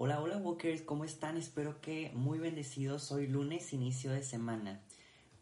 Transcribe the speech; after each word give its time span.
Hola, 0.00 0.20
hola 0.20 0.36
Walkers, 0.36 0.82
¿cómo 0.82 1.02
están? 1.02 1.36
Espero 1.36 1.80
que 1.80 2.12
muy 2.14 2.38
bendecidos. 2.38 3.10
Hoy 3.10 3.26
lunes, 3.26 3.72
inicio 3.72 4.12
de 4.12 4.22
semana. 4.22 4.80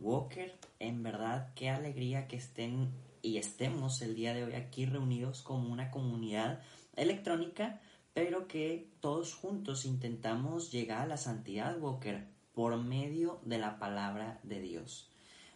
Walker, 0.01 0.59
en 0.79 1.03
verdad, 1.03 1.53
qué 1.55 1.69
alegría 1.69 2.27
que 2.27 2.37
estén 2.37 2.91
y 3.21 3.37
estemos 3.37 4.01
el 4.01 4.15
día 4.15 4.33
de 4.33 4.45
hoy 4.45 4.55
aquí 4.55 4.87
reunidos 4.87 5.43
como 5.43 5.71
una 5.71 5.91
comunidad 5.91 6.63
electrónica, 6.95 7.83
pero 8.15 8.49
que 8.49 8.89
todos 9.01 9.35
juntos 9.35 9.85
intentamos 9.85 10.73
llegar 10.73 11.03
a 11.03 11.07
la 11.07 11.19
santidad, 11.19 11.79
Walker, 11.79 12.27
por 12.55 12.75
medio 12.79 13.43
de 13.45 13.59
la 13.59 13.79
palabra 13.79 14.41
de 14.43 14.63
Dios. 14.63 15.11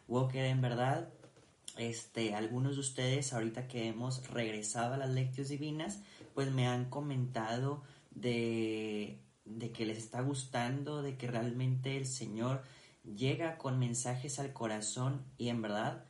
Walker, 0.08 0.44
en 0.44 0.60
verdad, 0.60 1.08
este, 1.78 2.34
algunos 2.34 2.74
de 2.74 2.80
ustedes, 2.80 3.32
ahorita 3.32 3.66
que 3.66 3.88
hemos 3.88 4.28
regresado 4.28 4.92
a 4.92 4.98
las 4.98 5.08
lecciones 5.08 5.48
divinas, 5.48 6.02
pues 6.34 6.52
me 6.52 6.66
han 6.66 6.90
comentado 6.90 7.82
de, 8.10 9.20
que 9.74 9.86
les 9.86 9.98
está 9.98 10.20
gustando, 10.20 11.02
de 11.02 11.16
que 11.16 11.26
realmente 11.26 11.96
el 11.96 12.06
Señor 12.06 12.62
llega 13.04 13.58
con 13.58 13.78
mensajes 13.78 14.38
al 14.38 14.52
corazón 14.52 15.24
y 15.38 15.48
en 15.48 15.62
verdad 15.62 16.04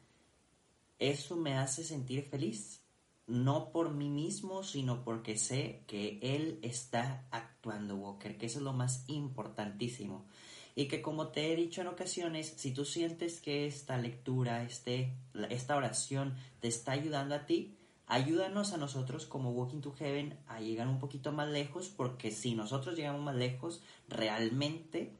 eso 0.98 1.36
me 1.36 1.56
hace 1.56 1.84
sentir 1.84 2.24
feliz. 2.24 2.82
No 3.26 3.70
por 3.70 3.92
mí 3.92 4.08
mismo, 4.08 4.64
sino 4.64 5.04
porque 5.04 5.38
sé 5.38 5.84
que 5.86 6.18
Él 6.20 6.58
está 6.62 7.28
actuando, 7.30 7.96
Walker, 7.96 8.36
que 8.36 8.46
eso 8.46 8.58
es 8.58 8.64
lo 8.64 8.72
más 8.72 9.04
importantísimo. 9.06 10.26
Y 10.74 10.86
que 10.86 11.00
como 11.00 11.28
te 11.28 11.52
he 11.52 11.56
dicho 11.56 11.80
en 11.80 11.88
ocasiones, 11.88 12.54
si 12.56 12.72
tú 12.72 12.84
sientes 12.84 13.40
que 13.40 13.66
esta 13.66 13.98
lectura, 13.98 14.64
este, 14.64 15.14
esta 15.48 15.76
oración 15.76 16.34
te 16.60 16.68
está 16.68 16.92
ayudando 16.92 17.34
a 17.34 17.46
ti, 17.46 17.76
ayúdanos 18.10 18.72
a 18.72 18.76
nosotros 18.76 19.24
como 19.24 19.52
Walking 19.52 19.80
to 19.80 19.92
Heaven 19.92 20.36
a 20.48 20.60
llegar 20.60 20.88
un 20.88 20.98
poquito 20.98 21.30
más 21.30 21.48
lejos, 21.48 21.88
porque 21.88 22.32
si 22.32 22.56
nosotros 22.56 22.96
llegamos 22.96 23.22
más 23.22 23.36
lejos, 23.36 23.82
realmente 24.08 25.16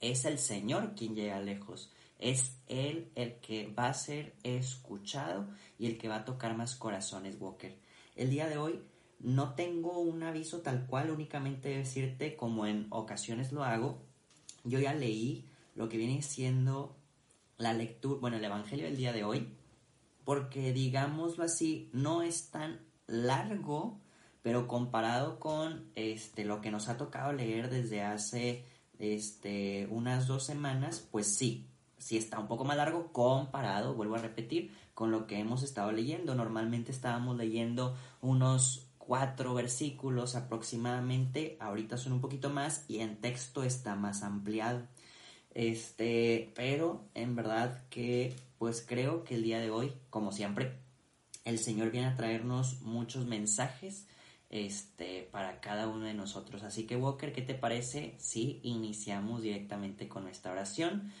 es 0.00 0.24
el 0.24 0.38
Señor 0.38 0.94
quien 0.94 1.14
llega 1.14 1.38
lejos. 1.40 1.92
Es 2.18 2.56
Él 2.66 3.12
el 3.14 3.34
que 3.40 3.66
va 3.66 3.88
a 3.88 3.94
ser 3.94 4.34
escuchado 4.42 5.48
y 5.78 5.86
el 5.86 5.98
que 5.98 6.08
va 6.08 6.16
a 6.16 6.24
tocar 6.24 6.56
más 6.56 6.76
corazones, 6.76 7.36
Walker. 7.38 7.78
El 8.16 8.30
día 8.30 8.48
de 8.48 8.56
hoy 8.56 8.80
no 9.20 9.54
tengo 9.54 9.98
un 9.98 10.22
aviso 10.22 10.62
tal 10.62 10.86
cual, 10.86 11.10
únicamente 11.10 11.76
decirte 11.76 12.36
como 12.36 12.66
en 12.66 12.86
ocasiones 12.88 13.52
lo 13.52 13.64
hago. 13.64 14.02
Yo 14.64 14.78
ya 14.78 14.94
leí 14.94 15.46
lo 15.74 15.90
que 15.90 15.98
viene 15.98 16.22
siendo 16.22 16.96
la 17.58 17.74
lectura, 17.74 18.18
bueno, 18.18 18.38
el 18.38 18.44
Evangelio 18.44 18.86
del 18.86 18.96
día 18.96 19.12
de 19.12 19.24
hoy, 19.24 19.46
porque 20.24 20.72
digámoslo 20.72 21.44
así, 21.44 21.90
no 21.92 22.22
es 22.22 22.50
tan 22.50 22.80
largo, 23.06 24.00
pero 24.42 24.68
comparado 24.68 25.38
con 25.38 25.90
este, 25.94 26.44
lo 26.44 26.60
que 26.60 26.70
nos 26.70 26.88
ha 26.88 26.96
tocado 26.96 27.32
leer 27.32 27.70
desde 27.70 28.02
hace 28.02 28.64
este, 28.98 29.86
unas 29.90 30.26
dos 30.26 30.44
semanas, 30.44 31.06
pues 31.10 31.34
sí, 31.34 31.66
sí 31.98 32.16
está 32.16 32.38
un 32.38 32.48
poco 32.48 32.64
más 32.64 32.76
largo 32.76 33.12
comparado, 33.12 33.94
vuelvo 33.94 34.16
a 34.16 34.18
repetir, 34.18 34.72
con 34.94 35.10
lo 35.10 35.26
que 35.26 35.38
hemos 35.38 35.62
estado 35.62 35.92
leyendo. 35.92 36.34
Normalmente 36.34 36.92
estábamos 36.92 37.36
leyendo 37.36 37.96
unos 38.20 38.86
cuatro 38.98 39.54
versículos 39.54 40.34
aproximadamente, 40.34 41.56
ahorita 41.60 41.96
son 41.96 42.14
un 42.14 42.20
poquito 42.20 42.50
más 42.50 42.84
y 42.88 43.00
en 43.00 43.20
texto 43.20 43.62
está 43.62 43.96
más 43.96 44.22
ampliado. 44.22 44.86
Este, 45.54 46.52
pero 46.54 47.04
en 47.14 47.36
verdad 47.36 47.84
que 47.88 48.34
pues 48.58 48.84
creo 48.86 49.24
que 49.24 49.36
el 49.36 49.44
día 49.44 49.60
de 49.60 49.70
hoy, 49.70 49.92
como 50.10 50.32
siempre, 50.32 50.78
el 51.44 51.58
Señor 51.58 51.90
viene 51.90 52.08
a 52.08 52.16
traernos 52.16 52.80
muchos 52.82 53.26
mensajes 53.26 54.06
este, 54.50 55.28
para 55.30 55.60
cada 55.60 55.88
uno 55.88 56.06
de 56.06 56.14
nosotros. 56.14 56.62
Así 56.62 56.86
que 56.86 56.96
Walker, 56.96 57.32
¿qué 57.32 57.42
te 57.42 57.54
parece 57.54 58.14
si 58.18 58.60
iniciamos 58.62 59.42
directamente 59.42 60.08
con 60.08 60.24
nuestra 60.24 60.52
oración? 60.52 61.12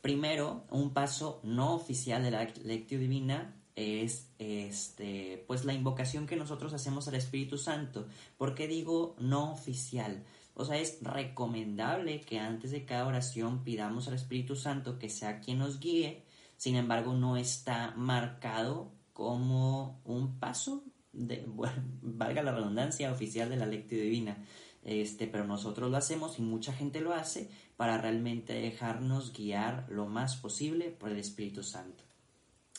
Primero, 0.00 0.64
un 0.70 0.92
paso 0.92 1.40
no 1.42 1.74
oficial 1.74 2.22
de 2.22 2.30
la 2.30 2.44
lectio 2.64 2.98
divina 2.98 3.54
es 3.74 4.28
este 4.40 5.44
pues 5.46 5.64
la 5.64 5.72
invocación 5.72 6.26
que 6.26 6.34
nosotros 6.34 6.72
hacemos 6.72 7.06
al 7.08 7.14
Espíritu 7.14 7.58
Santo. 7.58 8.06
¿Por 8.36 8.54
qué 8.54 8.66
digo 8.66 9.14
no 9.18 9.52
oficial? 9.52 10.24
O 10.58 10.64
sea, 10.64 10.76
es 10.76 10.98
recomendable 11.02 12.20
que 12.20 12.40
antes 12.40 12.72
de 12.72 12.84
cada 12.84 13.06
oración 13.06 13.62
pidamos 13.62 14.08
al 14.08 14.14
Espíritu 14.14 14.56
Santo 14.56 14.98
que 14.98 15.08
sea 15.08 15.38
quien 15.38 15.60
nos 15.60 15.78
guíe. 15.78 16.24
Sin 16.56 16.74
embargo, 16.74 17.14
no 17.14 17.36
está 17.36 17.94
marcado 17.96 18.90
como 19.12 20.00
un 20.04 20.40
paso 20.40 20.82
de, 21.12 21.44
valga 22.02 22.42
la 22.42 22.50
redundancia, 22.50 23.12
oficial 23.12 23.50
de 23.50 23.56
la 23.56 23.66
lectura 23.66 24.02
divina. 24.02 24.44
Este, 24.82 25.28
pero 25.28 25.46
nosotros 25.46 25.92
lo 25.92 25.96
hacemos 25.96 26.40
y 26.40 26.42
mucha 26.42 26.72
gente 26.72 27.00
lo 27.00 27.12
hace 27.12 27.48
para 27.76 27.96
realmente 27.98 28.54
dejarnos 28.54 29.32
guiar 29.32 29.86
lo 29.88 30.06
más 30.06 30.34
posible 30.38 30.90
por 30.90 31.10
el 31.10 31.20
Espíritu 31.20 31.62
Santo. 31.62 32.02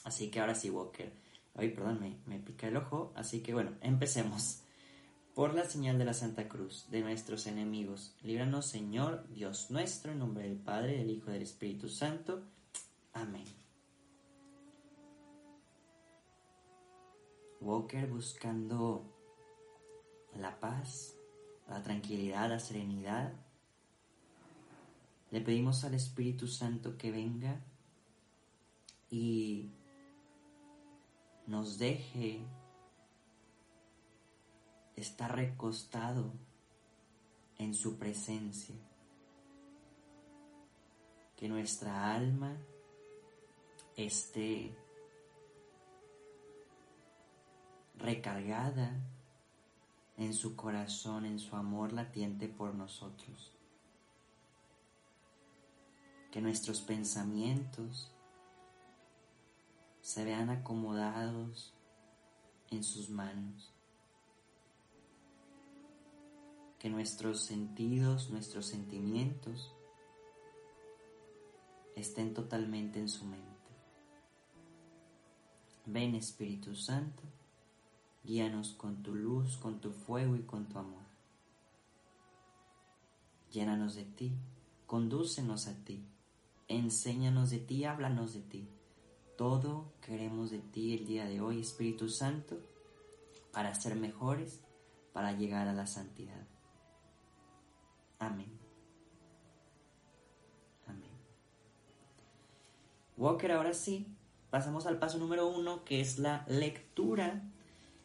Así 0.03 0.29
que 0.29 0.41
ahora 0.41 0.53
sí, 0.53 0.69
Walker. 0.69 1.13
Ay, 1.55 1.69
perdón, 1.69 2.01
me, 2.01 2.17
me 2.25 2.43
pica 2.43 2.67
el 2.67 2.75
ojo. 2.75 3.13
Así 3.15 3.39
que 3.39 3.53
bueno, 3.53 3.71
empecemos. 3.79 4.63
Por 5.33 5.53
la 5.53 5.63
señal 5.63 5.97
de 5.97 6.05
la 6.05 6.13
Santa 6.13 6.49
Cruz, 6.49 6.87
de 6.89 7.01
nuestros 7.01 7.47
enemigos, 7.47 8.15
líbranos, 8.21 8.65
Señor, 8.65 9.27
Dios 9.29 9.71
nuestro, 9.71 10.11
en 10.11 10.19
nombre 10.19 10.43
del 10.43 10.57
Padre, 10.57 10.97
del 10.97 11.11
Hijo 11.11 11.29
y 11.29 11.33
del 11.33 11.43
Espíritu 11.43 11.87
Santo. 11.87 12.43
Amén. 13.13 13.45
Walker 17.61 18.07
buscando 18.07 19.05
la 20.35 20.59
paz, 20.59 21.15
la 21.67 21.81
tranquilidad, 21.83 22.49
la 22.49 22.59
serenidad. 22.59 23.33
Le 25.31 25.41
pedimos 25.41 25.83
al 25.83 25.93
Espíritu 25.93 26.47
Santo 26.47 26.97
que 26.97 27.11
venga 27.11 27.61
y 29.09 29.71
nos 31.47 31.77
deje 31.79 32.45
estar 35.01 35.35
recostado 35.35 36.31
en 37.57 37.73
su 37.73 37.97
presencia. 37.97 38.75
Que 41.35 41.47
nuestra 41.47 42.13
alma 42.13 42.57
esté 43.95 44.75
recargada 47.97 48.97
en 50.17 50.33
su 50.33 50.55
corazón, 50.55 51.25
en 51.25 51.39
su 51.39 51.55
amor 51.55 51.93
latiente 51.93 52.47
por 52.47 52.73
nosotros. 52.75 53.53
Que 56.31 56.41
nuestros 56.41 56.81
pensamientos 56.81 58.11
se 60.01 60.25
vean 60.25 60.49
acomodados 60.49 61.73
en 62.69 62.83
sus 62.83 63.09
manos. 63.09 63.73
Que 66.79 66.89
nuestros 66.89 67.43
sentidos, 67.43 68.29
nuestros 68.29 68.65
sentimientos 68.65 69.75
estén 71.95 72.33
totalmente 72.33 72.99
en 72.99 73.09
su 73.09 73.25
mente. 73.25 73.47
Ven 75.85 76.15
Espíritu 76.15 76.73
Santo 76.75 77.23
Guíanos 78.23 78.73
con 78.73 79.01
tu 79.01 79.15
luz, 79.15 79.57
con 79.57 79.79
tu 79.79 79.91
fuego 79.91 80.35
y 80.35 80.41
con 80.41 80.67
tu 80.67 80.77
amor. 80.77 81.03
Llénanos 83.51 83.95
de 83.95 84.03
ti, 84.03 84.33
condúcenos 84.85 85.67
a 85.67 85.73
ti, 85.83 86.05
enséñanos 86.67 87.49
de 87.49 87.59
ti, 87.59 87.85
háblanos 87.85 88.33
de 88.33 88.41
ti. 88.41 88.67
Todo 89.37 89.93
queremos 90.01 90.51
de 90.51 90.59
ti 90.59 90.93
el 90.93 91.07
día 91.07 91.25
de 91.25 91.39
hoy, 91.39 91.61
Espíritu 91.61 92.09
Santo, 92.09 92.59
para 93.53 93.73
ser 93.73 93.95
mejores, 93.95 94.59
para 95.13 95.31
llegar 95.31 95.67
a 95.67 95.73
la 95.73 95.87
santidad. 95.87 96.45
Amén. 98.19 98.51
Amén. 100.85 101.09
Walker, 103.17 103.51
ahora 103.51 103.73
sí, 103.73 104.07
pasamos 104.49 104.85
al 104.85 104.99
paso 104.99 105.17
número 105.17 105.47
uno, 105.47 105.83
que 105.83 106.01
es 106.01 106.19
la 106.19 106.45
lectura 106.47 107.41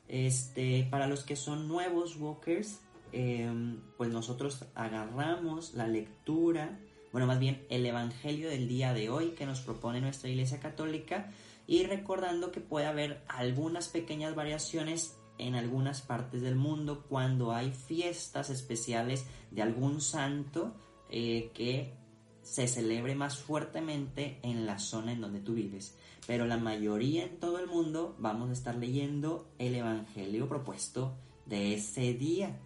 este, 0.09 0.87
para 0.91 1.07
los 1.07 1.25
que 1.25 1.37
son 1.37 1.69
nuevos 1.69 2.17
walkers, 2.17 2.81
em, 3.13 3.81
pues 3.97 4.11
nosotros 4.11 4.65
agarramos 4.75 5.75
la 5.75 5.87
lectura, 5.87 6.79
bueno, 7.13 7.27
más 7.27 7.39
bien 7.39 7.65
el 7.71 7.87
Evangelio 7.87 8.49
del 8.49 8.69
día 8.69 8.93
de 8.93 9.09
hoy 9.09 9.31
que 9.31 9.47
nos 9.47 9.61
propone 9.61 10.01
nuestra 10.01 10.29
Iglesia 10.29 10.61
Católica 10.61 11.31
y 11.67 11.85
recordando 11.85 12.53
que 12.53 12.61
puede 12.61 12.87
haber 12.87 13.23
algunas 13.29 13.89
pequeñas 13.89 14.35
variaciones 14.35 15.17
en 15.39 15.55
algunas 15.55 16.03
partes 16.03 16.43
del 16.43 16.57
mundo 16.57 17.05
cuando 17.09 17.53
hay 17.53 17.73
fiestas 17.73 18.51
especiales 18.51 19.27
de 19.51 19.63
algún 19.63 20.01
santo 20.01 20.75
eh, 21.11 21.51
que 21.55 21.95
se 22.43 22.69
celebre 22.69 23.15
más 23.15 23.39
fuertemente 23.39 24.39
en 24.43 24.67
la 24.67 24.79
zona 24.79 25.13
en 25.13 25.21
donde 25.21 25.41
tú 25.41 25.55
vives. 25.55 25.97
Pero 26.27 26.47
la 26.47 26.59
mayoría 26.59 27.25
en 27.25 27.39
todo 27.39 27.59
el 27.59 27.67
mundo 27.67 28.15
vamos 28.19 28.51
a 28.51 28.53
estar 28.53 28.77
leyendo 28.77 29.49
el 29.59 29.75
Evangelio 29.75 30.49
propuesto 30.49 31.17
de 31.47 31.75
ese 31.75 32.15
día. 32.15 32.61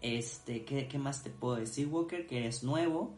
este, 0.00 0.64
¿qué, 0.64 0.86
¿qué 0.88 0.98
más 0.98 1.22
te 1.22 1.30
puedo 1.30 1.56
decir, 1.56 1.88
Walker? 1.88 2.26
Que 2.26 2.38
eres 2.38 2.62
nuevo. 2.62 3.14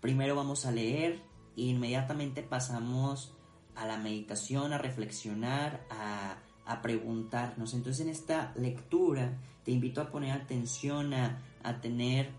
Primero 0.00 0.34
vamos 0.34 0.66
a 0.66 0.72
leer 0.72 1.20
e 1.56 1.62
inmediatamente 1.62 2.42
pasamos 2.42 3.32
a 3.74 3.86
la 3.86 3.96
meditación, 3.96 4.72
a 4.72 4.78
reflexionar, 4.78 5.86
a, 5.90 6.38
a 6.68 6.82
preguntarnos. 6.82 7.74
Entonces 7.74 8.06
en 8.06 8.10
esta 8.10 8.52
lectura 8.54 9.38
te 9.64 9.72
invito 9.72 10.00
a 10.00 10.10
poner 10.10 10.32
atención, 10.32 11.14
a, 11.14 11.42
a 11.62 11.80
tener, 11.80 12.30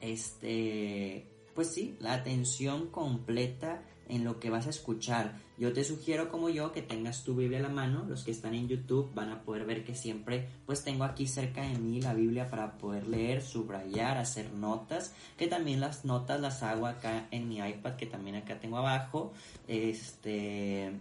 este, 0.00 1.26
pues 1.54 1.72
sí, 1.72 1.96
la 1.98 2.12
atención 2.12 2.88
completa 2.90 3.82
en 4.06 4.22
lo 4.22 4.38
que 4.38 4.50
vas 4.50 4.66
a 4.66 4.70
escuchar. 4.70 5.38
Yo 5.56 5.72
te 5.72 5.82
sugiero 5.82 6.28
como 6.28 6.50
yo 6.50 6.72
que 6.72 6.82
tengas 6.82 7.24
tu 7.24 7.34
Biblia 7.34 7.60
a 7.60 7.62
la 7.62 7.68
mano. 7.70 8.04
Los 8.06 8.22
que 8.22 8.32
están 8.32 8.54
en 8.54 8.68
YouTube 8.68 9.14
van 9.14 9.30
a 9.30 9.42
poder 9.42 9.64
ver 9.64 9.82
que 9.82 9.94
siempre 9.94 10.46
pues 10.66 10.84
tengo 10.84 11.04
aquí 11.04 11.26
cerca 11.26 11.62
de 11.62 11.78
mí 11.78 12.02
la 12.02 12.12
Biblia 12.12 12.50
para 12.50 12.76
poder 12.76 13.06
leer, 13.06 13.40
subrayar, 13.42 14.18
hacer 14.18 14.52
notas, 14.52 15.14
que 15.38 15.46
también 15.46 15.80
las 15.80 16.04
notas 16.04 16.38
las 16.38 16.62
hago 16.62 16.86
acá 16.86 17.28
en 17.30 17.48
mi 17.48 17.58
iPad 17.58 17.96
que 17.96 18.04
también 18.04 18.36
acá 18.36 18.58
tengo 18.58 18.76
abajo. 18.76 19.32
Este 19.66 20.92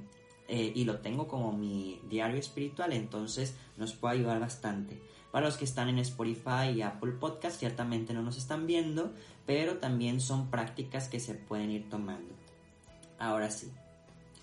eh, 0.47 0.71
y 0.75 0.83
lo 0.85 0.99
tengo 0.99 1.27
como 1.27 1.51
mi 1.53 2.01
diario 2.09 2.37
espiritual, 2.37 2.93
entonces 2.93 3.55
nos 3.77 3.93
puede 3.93 4.15
ayudar 4.15 4.39
bastante. 4.39 5.01
Para 5.31 5.47
los 5.47 5.57
que 5.57 5.65
están 5.65 5.89
en 5.89 5.99
Spotify 5.99 6.69
y 6.75 6.81
Apple 6.81 7.13
Podcast, 7.13 7.59
ciertamente 7.59 8.13
no 8.13 8.21
nos 8.21 8.37
están 8.37 8.67
viendo, 8.67 9.13
pero 9.45 9.77
también 9.77 10.21
son 10.21 10.49
prácticas 10.49 11.07
que 11.07 11.19
se 11.19 11.33
pueden 11.33 11.71
ir 11.71 11.89
tomando. 11.89 12.35
Ahora 13.17 13.49
sí, 13.49 13.71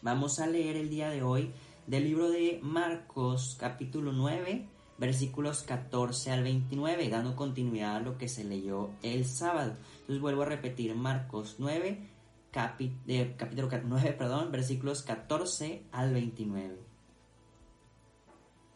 vamos 0.03 0.41
a 0.41 0.47
leer 0.47 0.77
el 0.77 0.91
día 0.91 1.11
de 1.11 1.23
hoy 1.23 1.53
del 1.87 2.05
libro 2.05 2.31
de 2.31 2.61
Marcos 2.63 3.57
capítulo 3.59 4.13
9 4.13 4.67
versículos 5.01 5.63
14 5.63 6.31
al 6.31 6.43
29, 6.43 7.09
dando 7.09 7.35
continuidad 7.35 7.97
a 7.97 8.01
lo 8.01 8.19
que 8.19 8.29
se 8.29 8.45
leyó 8.45 8.91
el 9.03 9.25
sábado. 9.25 9.77
Entonces 10.01 10.21
vuelvo 10.21 10.43
a 10.43 10.47
repetir 10.47 10.95
Marcos 10.95 11.57
9, 11.59 12.07
capítulo 12.51 13.69
9, 13.85 14.13
perdón, 14.13 14.51
versículos 14.51 15.03
14 15.03 15.85
al 15.93 16.13
29. 16.13 16.79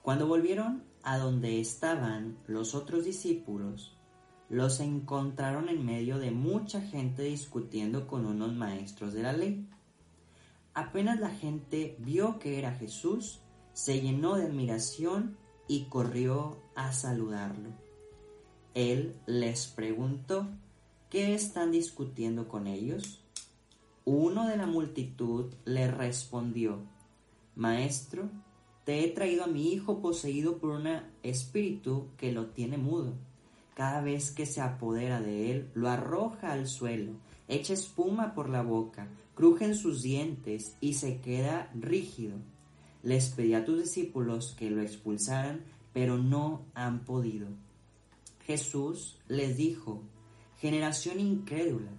Cuando 0.03 0.27
volvieron 0.27 0.85
a 1.03 1.19
donde 1.19 1.61
estaban 1.61 2.39
los 2.47 2.75
otros 2.75 3.05
discípulos, 3.05 3.97
los 4.49 4.81
encontraron 4.81 5.69
en 5.69 5.85
medio 5.85 6.19
de 6.19 6.31
mucha 6.31 6.81
gente 6.81 7.23
discutiendo 7.23 8.07
con 8.07 8.27
unos 8.27 8.55
maestros 8.55 9.13
de 9.13 9.23
la 9.23 9.33
ley. 9.33 9.69
Apenas 10.75 11.19
la 11.21 11.31
gente 11.31 11.97
vio 11.99 12.39
que 12.39 12.59
era 12.59 12.73
Jesús, 12.73 13.41
se 13.73 14.01
llenó 14.01 14.37
de 14.37 14.45
admiración 14.45 15.37
y 15.67 15.85
corrió 15.87 16.63
a 16.75 16.93
saludarlo. 16.93 17.71
Él 18.75 19.17
les 19.27 19.67
preguntó, 19.67 20.49
¿qué 21.11 21.35
están 21.35 21.71
discutiendo 21.73 22.49
con 22.49 22.67
ellos? 22.67 23.24
Uno 24.07 24.49
de 24.49 24.59
la 24.59 24.67
multitud 24.67 25.55
le 25.65 25.91
respondió, 25.91 26.83
Maestro, 27.57 28.29
te 28.85 29.03
he 29.03 29.09
traído 29.09 29.45
a 29.45 29.47
mi 29.47 29.73
hijo 29.73 30.03
poseído 30.03 30.59
por 30.59 30.73
un 30.73 30.87
espíritu 31.23 32.09
que 32.19 32.31
lo 32.31 32.49
tiene 32.49 32.77
mudo. 32.77 33.15
Cada 33.75 34.03
vez 34.03 34.31
que 34.31 34.45
se 34.45 34.61
apodera 34.61 35.23
de 35.23 35.51
él, 35.51 35.71
lo 35.73 35.89
arroja 35.89 36.53
al 36.53 36.69
suelo, 36.69 37.13
echa 37.49 37.73
espuma 37.73 38.35
por 38.35 38.51
la 38.51 38.63
boca, 38.63 39.09
crujen 39.35 39.75
sus 39.75 40.03
dientes 40.03 40.77
y 40.83 40.93
se 40.95 41.23
queda 41.23 41.71
rígido. 41.75 42.37
Les 43.03 43.31
pedí 43.31 43.55
a 43.55 43.65
tus 43.65 43.85
discípulos 43.85 44.55
que 44.59 44.71
lo 44.71 44.83
expulsaran, 44.83 45.65
pero 45.95 46.19
no 46.19 46.67
han 46.75 47.07
podido. 47.07 47.49
Jesús 48.45 49.19
les 49.29 49.57
dijo, 49.57 50.03
generación 50.59 51.21
incrédula, 51.21 51.91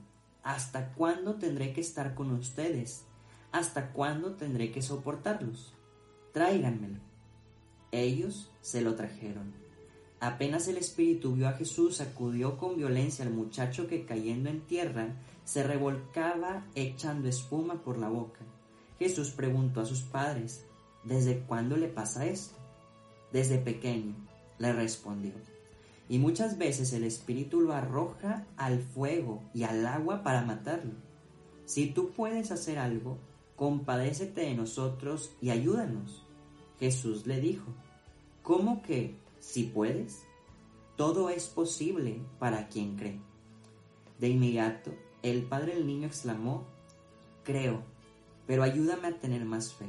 ¿hasta 0.46 0.94
cuándo 0.94 1.36
tendré 1.36 1.74
que 1.74 1.82
estar 1.82 2.14
con 2.14 2.32
ustedes? 2.32 3.04
¿Hasta 3.52 3.92
cuándo 3.92 4.36
tendré 4.36 4.72
que 4.72 4.84
soportarlos? 4.84 5.74
Tráiganmelo. 6.34 7.00
Ellos 7.92 8.52
se 8.62 8.82
lo 8.82 8.96
trajeron. 8.96 9.54
Apenas 10.20 10.68
el 10.68 10.78
espíritu 10.78 11.34
vio 11.34 11.50
a 11.50 11.54
Jesús, 11.54 11.98
sacudió 11.98 12.58
con 12.58 12.78
violencia 12.78 13.26
al 13.26 13.34
muchacho 13.34 13.88
que 13.88 14.06
cayendo 14.06 14.50
en 14.50 14.62
tierra 14.62 15.16
se 15.46 15.64
revolcaba 15.64 16.66
echando 16.76 17.28
espuma 17.28 17.82
por 17.82 17.98
la 17.98 18.10
boca. 18.10 18.42
Jesús 19.00 19.32
preguntó 19.32 19.82
a 19.82 19.86
sus 19.86 20.02
padres, 20.02 20.64
¿desde 21.04 21.40
cuándo 21.40 21.76
le 21.76 21.88
pasa 21.88 22.28
esto? 22.28 22.56
Desde 23.32 23.58
pequeño, 23.58 24.14
le 24.60 24.74
respondió. 24.74 25.34
Y 26.08 26.20
muchas 26.20 26.58
veces 26.58 26.94
el 26.94 27.04
Espíritu 27.04 27.62
lo 27.62 27.74
arroja 27.74 28.46
al 28.58 28.80
fuego 28.80 29.44
y 29.54 29.64
al 29.64 29.86
agua 29.86 30.24
para 30.24 30.44
matarlo. 30.44 30.94
Si 31.66 31.88
tú 31.88 32.12
puedes 32.12 32.52
hacer 32.52 32.78
algo, 32.78 33.18
compadécete 33.56 34.42
de 34.42 34.54
nosotros 34.54 35.32
y 35.42 35.50
ayúdanos. 35.50 36.24
Jesús 36.80 37.26
le 37.26 37.40
dijo, 37.40 37.66
¿cómo 38.44 38.82
que, 38.84 39.16
si 39.40 39.64
puedes? 39.64 40.24
Todo 40.96 41.30
es 41.30 41.48
posible 41.48 42.22
para 42.40 42.68
quien 42.68 42.96
cree. 42.96 43.20
De 44.20 44.30
inmediato, 44.30 44.94
el 45.24 45.44
padre 45.44 45.76
del 45.76 45.88
niño 45.88 46.08
exclamó, 46.08 46.66
Creo, 47.44 47.84
pero 48.48 48.64
ayúdame 48.64 49.08
a 49.08 49.20
tener 49.20 49.46
más 49.46 49.74
fe. 49.74 49.86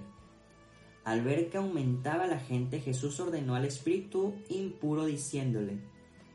Al 1.04 1.22
ver 1.22 1.50
que 1.50 1.58
aumentaba 1.58 2.26
la 2.26 2.40
gente, 2.40 2.80
Jesús 2.80 3.20
ordenó 3.20 3.54
al 3.54 3.64
espíritu 3.64 4.34
impuro 4.48 5.04
diciéndole, 5.06 5.78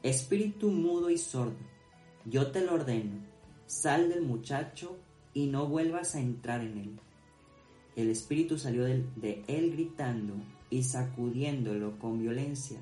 Espíritu 0.03 0.71
mudo 0.71 1.11
y 1.11 1.19
sordo, 1.19 1.59
yo 2.25 2.51
te 2.51 2.65
lo 2.65 2.73
ordeno, 2.73 3.19
sal 3.67 4.09
del 4.09 4.23
muchacho 4.23 4.97
y 5.31 5.45
no 5.45 5.67
vuelvas 5.67 6.15
a 6.15 6.19
entrar 6.19 6.61
en 6.61 6.77
él. 6.79 6.99
El 7.95 8.09
espíritu 8.09 8.57
salió 8.57 8.85
de, 8.85 9.43
él 9.47 9.71
gritando 9.73 10.33
y 10.71 10.81
sacudiéndolo 10.81 11.99
con 11.99 12.19
violencia. 12.19 12.79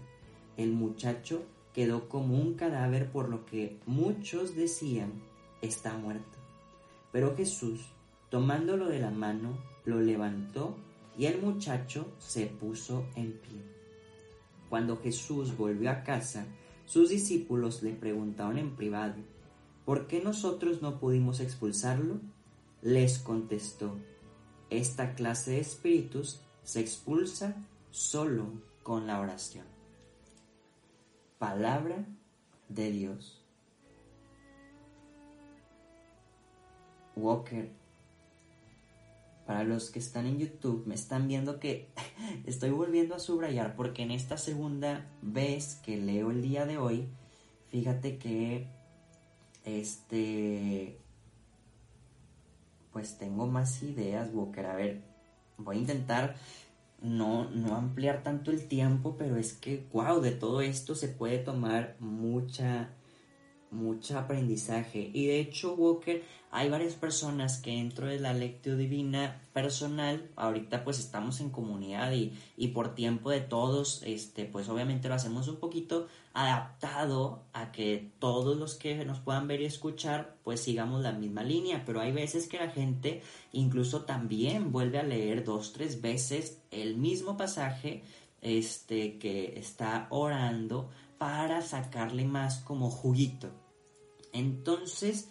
El 0.56 0.72
muchacho 0.72 1.44
quedó 1.74 2.08
como 2.08 2.38
un 2.38 2.54
cadáver 2.54 3.12
por 3.12 3.28
lo 3.28 3.46
que 3.46 3.80
muchos 3.86 4.56
decían, 4.56 5.12
está 5.62 5.98
muerto. 5.98 6.38
Pero 7.12 7.36
Jesús, 7.36 7.82
tomándolo 8.30 8.88
de 8.88 9.00
la 9.00 9.12
mano, 9.12 9.58
lo 9.84 10.00
levantó 10.00 10.78
y 11.18 11.26
el 11.26 11.42
muchacho 11.42 12.08
se 12.18 12.46
puso 12.46 13.04
en 13.18 13.34
pie. 13.34 13.62
Cuando 14.70 14.96
Jesús 14.96 15.58
volvió 15.58 15.92
a 15.92 16.04
casa, 16.04 16.46
sus 16.90 17.10
discípulos 17.10 17.84
le 17.84 17.94
preguntaron 17.94 18.58
en 18.58 18.76
privado, 18.76 19.14
¿por 19.86 20.08
qué 20.08 20.24
nosotros 20.24 20.82
no 20.82 21.00
pudimos 21.00 21.40
expulsarlo? 21.40 22.20
Les 22.82 23.20
contestó, 23.20 23.96
esta 24.72 25.14
clase 25.14 25.52
de 25.52 25.60
espíritus 25.60 26.42
se 26.64 26.80
expulsa 26.80 27.56
solo 27.92 28.48
con 28.82 29.06
la 29.06 29.20
oración. 29.20 29.68
Palabra 31.38 32.08
de 32.70 32.92
Dios. 32.92 33.40
Walker. 37.16 37.79
Para 39.50 39.64
los 39.64 39.90
que 39.90 39.98
están 39.98 40.28
en 40.28 40.38
YouTube, 40.38 40.86
me 40.86 40.94
están 40.94 41.28
viendo 41.28 41.60
que 41.60 41.88
estoy 42.46 42.70
volviendo 42.70 43.16
a 43.16 43.20
subrayar 43.20 43.76
porque 43.76 44.04
en 44.04 44.12
esta 44.12 44.38
segunda 44.38 45.08
vez 45.24 45.80
que 45.84 45.98
leo 45.98 46.30
el 46.30 46.44
día 46.44 46.68
de 46.68 46.78
hoy, 46.78 47.08
fíjate 47.72 48.20
que 48.20 48.68
este 49.66 51.00
pues 52.94 53.18
tengo 53.18 53.48
más 53.48 53.82
ideas, 53.82 54.30
Walker. 54.32 54.68
A 54.68 54.76
ver, 54.76 55.02
voy 55.58 55.78
a 55.78 55.80
intentar 55.80 56.36
no, 57.02 57.50
no 57.50 57.76
ampliar 57.76 58.22
tanto 58.22 58.52
el 58.52 58.68
tiempo, 58.68 59.16
pero 59.18 59.36
es 59.36 59.54
que, 59.54 59.84
wow, 59.92 60.22
de 60.22 60.30
todo 60.30 60.62
esto 60.62 60.94
se 60.94 61.08
puede 61.08 61.40
tomar 61.40 61.96
mucha, 62.00 62.92
mucho 63.72 64.18
aprendizaje. 64.18 65.12
Y 65.14 65.28
de 65.28 65.40
hecho, 65.40 65.74
Walker, 65.76 66.24
hay 66.52 66.70
varias 66.70 66.96
personas 66.96 67.60
que 67.60 67.72
dentro 67.72 68.08
de 68.08 68.20
la 68.20 68.34
lectio 68.34 68.76
divina 68.76 69.42
personal, 69.54 70.30
ahorita 70.36 70.84
pues 70.84 71.00
estamos 71.00 71.40
en 71.42 71.52
comunidad 71.52 72.12
y, 72.12 72.34
y, 72.58 72.70
por 72.70 72.96
tiempo 72.96 73.30
de 73.30 73.42
todos, 73.42 74.02
este, 74.04 74.46
pues 74.46 74.68
obviamente 74.70 75.10
lo 75.10 75.16
hacemos 75.16 75.48
un 75.48 75.58
poquito 75.58 76.08
adaptado 76.34 77.44
a 77.54 77.72
que 77.72 78.12
todos 78.20 78.58
los 78.58 78.76
que 78.76 79.04
nos 79.06 79.20
puedan 79.20 79.48
ver 79.48 79.62
y 79.62 79.66
escuchar, 79.66 80.38
pues 80.44 80.62
sigamos 80.62 81.02
la 81.02 81.12
misma 81.12 81.44
línea. 81.44 81.84
Pero 81.86 82.02
hay 82.02 82.12
veces 82.12 82.48
que 82.48 82.58
la 82.58 82.70
gente 82.70 83.22
incluso 83.52 84.02
también 84.06 84.72
vuelve 84.72 85.00
a 85.00 85.04
leer 85.04 85.44
dos, 85.44 85.74
tres 85.74 86.02
veces 86.02 86.62
el 86.72 86.98
mismo 86.98 87.38
pasaje, 87.38 88.04
este, 88.42 89.18
que 89.18 89.60
está 89.60 90.08
orando 90.10 90.90
para 91.18 91.62
sacarle 91.62 92.26
más 92.26 92.60
como 92.60 92.90
juguito. 92.90 93.50
Entonces, 94.34 95.30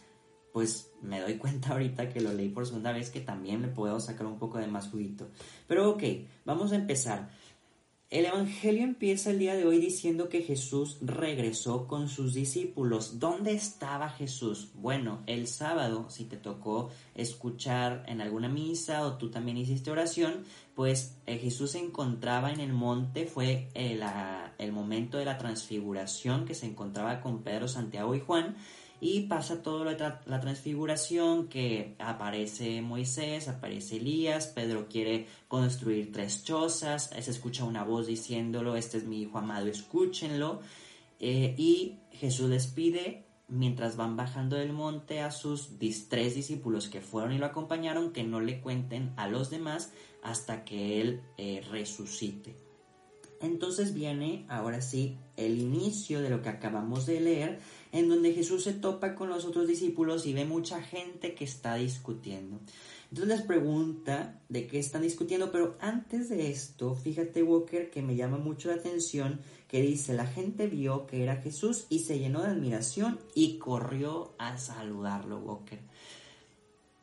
pues 0.52 0.90
me 1.02 1.20
doy 1.20 1.36
cuenta 1.36 1.70
ahorita 1.70 2.08
que 2.08 2.20
lo 2.20 2.32
leí 2.32 2.48
por 2.48 2.66
segunda 2.66 2.92
vez 2.92 3.10
que 3.10 3.20
también 3.20 3.62
le 3.62 3.68
puedo 3.68 4.00
sacar 4.00 4.26
un 4.26 4.38
poco 4.38 4.58
de 4.58 4.66
más 4.66 4.88
juguito. 4.88 5.28
Pero 5.66 5.90
ok, 5.90 6.02
vamos 6.44 6.72
a 6.72 6.76
empezar. 6.76 7.30
El 8.10 8.24
Evangelio 8.24 8.84
empieza 8.84 9.28
el 9.30 9.38
día 9.38 9.54
de 9.54 9.66
hoy 9.66 9.78
diciendo 9.78 10.30
que 10.30 10.40
Jesús 10.40 10.96
regresó 11.02 11.86
con 11.86 12.08
sus 12.08 12.32
discípulos. 12.32 13.18
¿Dónde 13.18 13.52
estaba 13.52 14.08
Jesús? 14.08 14.70
Bueno, 14.72 15.22
el 15.26 15.46
sábado, 15.46 16.08
si 16.08 16.24
te 16.24 16.38
tocó 16.38 16.88
escuchar 17.14 18.04
en 18.08 18.22
alguna 18.22 18.48
misa 18.48 19.04
o 19.04 19.18
tú 19.18 19.30
también 19.30 19.58
hiciste 19.58 19.90
oración, 19.90 20.44
pues 20.74 21.18
eh, 21.26 21.36
Jesús 21.36 21.72
se 21.72 21.80
encontraba 21.80 22.50
en 22.50 22.60
el 22.60 22.72
monte, 22.72 23.26
fue 23.26 23.68
eh, 23.74 24.00
el 24.56 24.72
momento 24.72 25.18
de 25.18 25.26
la 25.26 25.36
transfiguración 25.36 26.46
que 26.46 26.54
se 26.54 26.64
encontraba 26.64 27.20
con 27.20 27.42
Pedro, 27.42 27.68
Santiago 27.68 28.14
y 28.14 28.20
Juan 28.20 28.56
y 29.00 29.22
pasa 29.22 29.56
de 29.56 30.18
la 30.26 30.40
transfiguración 30.40 31.48
que 31.48 31.94
aparece 31.98 32.82
Moisés, 32.82 33.48
aparece 33.48 33.96
Elías, 33.96 34.48
Pedro 34.48 34.88
quiere 34.88 35.26
construir 35.46 36.12
tres 36.12 36.44
chozas, 36.44 37.10
se 37.10 37.30
escucha 37.30 37.64
una 37.64 37.84
voz 37.84 38.06
diciéndolo, 38.06 38.76
este 38.76 38.98
es 38.98 39.04
mi 39.04 39.22
hijo 39.22 39.38
amado, 39.38 39.66
escúchenlo, 39.66 40.60
eh, 41.20 41.54
y 41.56 41.98
Jesús 42.12 42.50
les 42.50 42.66
pide 42.66 43.24
mientras 43.48 43.96
van 43.96 44.16
bajando 44.16 44.56
del 44.56 44.72
monte 44.72 45.20
a 45.20 45.30
sus 45.30 45.78
tres 46.08 46.34
discípulos 46.34 46.88
que 46.88 47.00
fueron 47.00 47.32
y 47.32 47.38
lo 47.38 47.46
acompañaron 47.46 48.12
que 48.12 48.24
no 48.24 48.40
le 48.40 48.60
cuenten 48.60 49.12
a 49.16 49.28
los 49.28 49.48
demás 49.48 49.92
hasta 50.22 50.64
que 50.64 51.00
él 51.00 51.22
eh, 51.38 51.62
resucite. 51.70 52.56
Entonces 53.40 53.94
viene 53.94 54.44
ahora 54.48 54.80
sí 54.80 55.16
el 55.36 55.58
inicio 55.58 56.20
de 56.20 56.30
lo 56.30 56.42
que 56.42 56.48
acabamos 56.48 57.06
de 57.06 57.20
leer, 57.20 57.60
en 57.92 58.09
donde 58.09 58.33
Jesús 58.33 58.64
se 58.64 58.73
topa 58.73 59.14
con 59.14 59.28
los 59.28 59.45
otros 59.45 59.66
discípulos 59.66 60.26
y 60.26 60.33
ve 60.33 60.45
mucha 60.45 60.83
gente 60.83 61.35
que 61.35 61.45
está 61.45 61.76
discutiendo. 61.76 62.59
Entonces 63.11 63.38
les 63.38 63.47
pregunta 63.47 64.40
de 64.49 64.66
qué 64.66 64.78
están 64.78 65.02
discutiendo, 65.02 65.50
pero 65.50 65.76
antes 65.80 66.28
de 66.28 66.50
esto, 66.50 66.95
fíjate 66.95 67.42
Walker 67.42 67.90
que 67.90 68.02
me 68.02 68.16
llama 68.16 68.37
mucho 68.37 68.68
la 68.68 68.75
atención 68.75 69.40
que 69.66 69.80
dice, 69.80 70.14
la 70.14 70.26
gente 70.26 70.66
vio 70.66 71.07
que 71.07 71.23
era 71.23 71.37
Jesús 71.37 71.87
y 71.88 72.00
se 72.00 72.18
llenó 72.18 72.42
de 72.42 72.49
admiración 72.49 73.18
y 73.35 73.59
corrió 73.59 74.35
a 74.38 74.59
saludarlo, 74.59 75.38
Walker. 75.38 75.80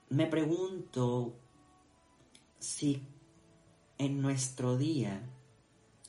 Me 0.10 0.27
pregunto 0.27 1.34
si 2.60 3.01
en 3.98 4.22
nuestro 4.22 4.77
día 4.77 5.22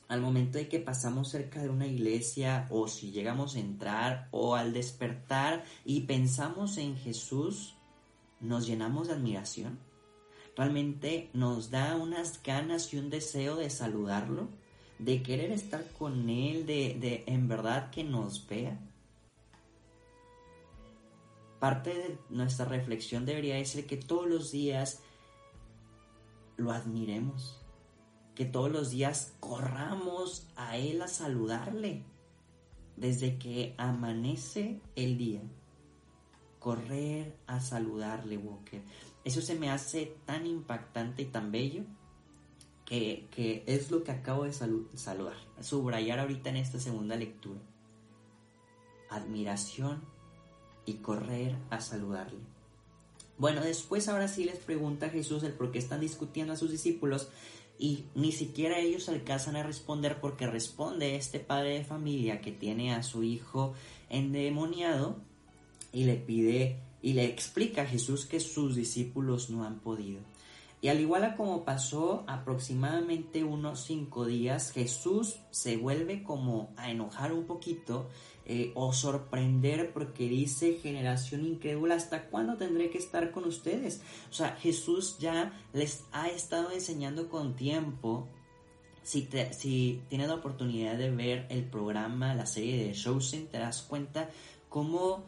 al 0.07 0.21
momento 0.21 0.57
de 0.57 0.69
que 0.69 0.79
pasamos 0.79 1.29
cerca 1.29 1.61
de 1.61 1.69
una 1.69 1.87
iglesia 1.87 2.67
o 2.69 2.87
si 2.87 3.11
llegamos 3.11 3.55
a 3.55 3.59
entrar 3.59 4.29
o 4.31 4.55
al 4.55 4.73
despertar 4.73 5.65
y 5.83 6.01
pensamos 6.01 6.77
en 6.77 6.95
Jesús, 6.95 7.75
nos 8.39 8.65
llenamos 8.67 9.07
de 9.07 9.15
admiración. 9.15 9.79
Realmente 10.55 11.29
nos 11.33 11.69
da 11.69 11.95
unas 11.95 12.41
ganas 12.41 12.93
y 12.93 12.97
un 12.97 13.09
deseo 13.09 13.57
de 13.57 13.69
saludarlo, 13.69 14.47
de 14.97 15.21
querer 15.21 15.51
estar 15.51 15.83
con 15.99 16.29
Él, 16.29 16.65
de, 16.65 16.97
de 16.99 17.23
en 17.27 17.47
verdad 17.47 17.91
que 17.91 18.03
nos 18.03 18.47
vea. 18.47 18.79
Parte 21.59 21.93
de 21.93 22.17
nuestra 22.29 22.65
reflexión 22.65 23.25
debería 23.25 23.63
ser 23.65 23.85
que 23.85 23.97
todos 23.97 24.27
los 24.27 24.51
días 24.51 25.01
lo 26.55 26.71
admiremos 26.71 27.66
que 28.37 28.45
todos 28.45 28.71
los 28.71 28.91
días 28.91 29.33
corramos 29.39 30.45
a 30.55 30.77
Él 30.77 31.01
a 31.01 31.07
saludarle. 31.07 32.03
Desde 32.95 33.39
que 33.39 33.73
amanece 33.79 34.79
el 34.95 35.17
día. 35.17 35.41
Correr 36.59 37.35
a 37.47 37.59
saludarle, 37.59 38.37
Walker. 38.37 38.83
Eso 39.23 39.41
se 39.41 39.55
me 39.55 39.71
hace 39.71 40.15
tan 40.27 40.45
impactante 40.45 41.23
y 41.23 41.25
tan 41.25 41.51
bello 41.51 41.83
que, 42.85 43.63
es 43.65 43.89
lo 43.89 44.03
que 44.03 44.11
acabo 44.11 44.43
de 44.43 44.53
saludar, 44.53 45.35
subrayar 45.59 46.19
ahorita 46.19 46.51
en 46.51 46.57
esta 46.57 46.79
segunda 46.79 47.15
lectura. 47.15 47.59
Admiración 49.09 50.03
y 50.85 50.97
correr 50.97 51.55
a 51.71 51.81
saludarle. 51.81 52.57
Bueno, 53.39 53.61
después 53.61 54.07
ahora 54.07 54.27
sí 54.27 54.43
les 54.43 54.57
pregunta 54.59 55.09
Jesús 55.09 55.41
el 55.41 55.53
por 55.53 55.71
qué 55.71 55.79
están 55.79 56.01
discutiendo 56.01 56.53
a 56.53 56.57
sus 56.57 56.69
discípulos 56.69 57.29
y 57.79 58.05
ni 58.15 58.31
siquiera 58.31 58.79
ellos 58.79 59.09
alcanzan 59.09 59.55
a 59.55 59.63
responder 59.63 60.19
porque 60.19 60.47
responde 60.47 61.15
este 61.15 61.39
padre 61.39 61.77
de 61.77 61.83
familia 61.83 62.41
que 62.41 62.51
tiene 62.51 62.93
a 62.93 63.03
su 63.03 63.23
hijo 63.23 63.73
endemoniado 64.09 65.17
y 65.91 66.05
le 66.05 66.15
pide 66.15 66.79
y 67.01 67.13
le 67.13 67.25
explica 67.25 67.83
a 67.83 67.85
Jesús 67.85 68.25
que 68.25 68.39
sus 68.39 68.75
discípulos 68.75 69.49
no 69.49 69.63
han 69.63 69.79
podido. 69.79 70.21
Y 70.81 70.89
al 70.89 70.99
igual 70.99 71.23
a 71.23 71.35
como 71.35 71.63
pasó 71.65 72.23
aproximadamente 72.27 73.43
unos 73.43 73.83
cinco 73.83 74.25
días, 74.25 74.71
Jesús 74.71 75.39
se 75.49 75.77
vuelve 75.77 76.23
como 76.23 76.69
a 76.77 76.91
enojar 76.91 77.33
un 77.33 77.45
poquito 77.45 78.09
eh, 78.49 78.71
o 78.75 78.93
sorprender 78.93 79.91
porque 79.91 80.29
dice 80.29 80.79
generación 80.81 81.45
incrédula, 81.45 81.95
¿hasta 81.95 82.29
cuándo 82.29 82.55
tendré 82.55 82.89
que 82.89 82.97
estar 82.97 83.31
con 83.31 83.43
ustedes? 83.43 84.01
O 84.29 84.33
sea, 84.33 84.55
Jesús 84.55 85.17
ya 85.19 85.51
les 85.73 86.05
ha 86.13 86.29
estado 86.29 86.71
enseñando 86.71 87.27
con 87.27 87.57
tiempo. 87.57 88.29
Si, 89.03 89.23
te, 89.23 89.51
si 89.51 90.01
tienes 90.07 90.29
la 90.29 90.35
oportunidad 90.35 90.97
de 90.97 91.11
ver 91.11 91.45
el 91.49 91.65
programa, 91.65 92.35
la 92.35 92.45
serie 92.45 92.87
de 92.87 92.93
Chosen, 92.93 93.47
te 93.47 93.57
das 93.59 93.81
cuenta 93.81 94.29
cómo 94.69 95.25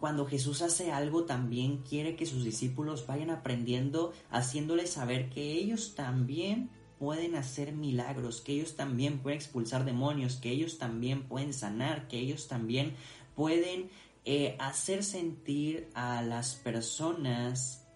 cuando 0.00 0.26
Jesús 0.26 0.62
hace 0.62 0.90
algo 0.90 1.26
también 1.26 1.84
quiere 1.88 2.16
que 2.16 2.26
sus 2.26 2.42
discípulos 2.42 3.06
vayan 3.06 3.30
aprendiendo, 3.30 4.12
haciéndoles 4.30 4.90
saber 4.90 5.30
que 5.30 5.52
ellos 5.52 5.94
también 5.94 6.70
pueden 6.98 7.34
hacer 7.34 7.72
milagros, 7.72 8.40
que 8.40 8.52
ellos 8.52 8.76
también 8.76 9.18
pueden 9.18 9.38
expulsar 9.38 9.84
demonios, 9.84 10.36
que 10.36 10.50
ellos 10.50 10.78
también 10.78 11.24
pueden 11.24 11.52
sanar, 11.52 12.08
que 12.08 12.18
ellos 12.18 12.48
también 12.48 12.94
pueden 13.34 13.90
eh, 14.24 14.56
hacer 14.58 15.04
sentir 15.04 15.88
a 15.94 16.22
las 16.22 16.54
personas 16.54 17.86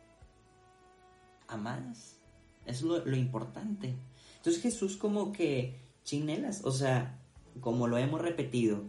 amadas. 1.49 2.16
Es 2.66 2.83
lo, 2.83 3.04
lo 3.04 3.16
importante. 3.16 3.97
Entonces 4.37 4.62
Jesús 4.62 4.97
como 4.97 5.33
que 5.33 5.80
chinelas, 6.04 6.64
o 6.64 6.73
sea, 6.73 7.19
como 7.61 7.87
lo 7.87 7.99
hemos 7.99 8.21
repetido, 8.21 8.85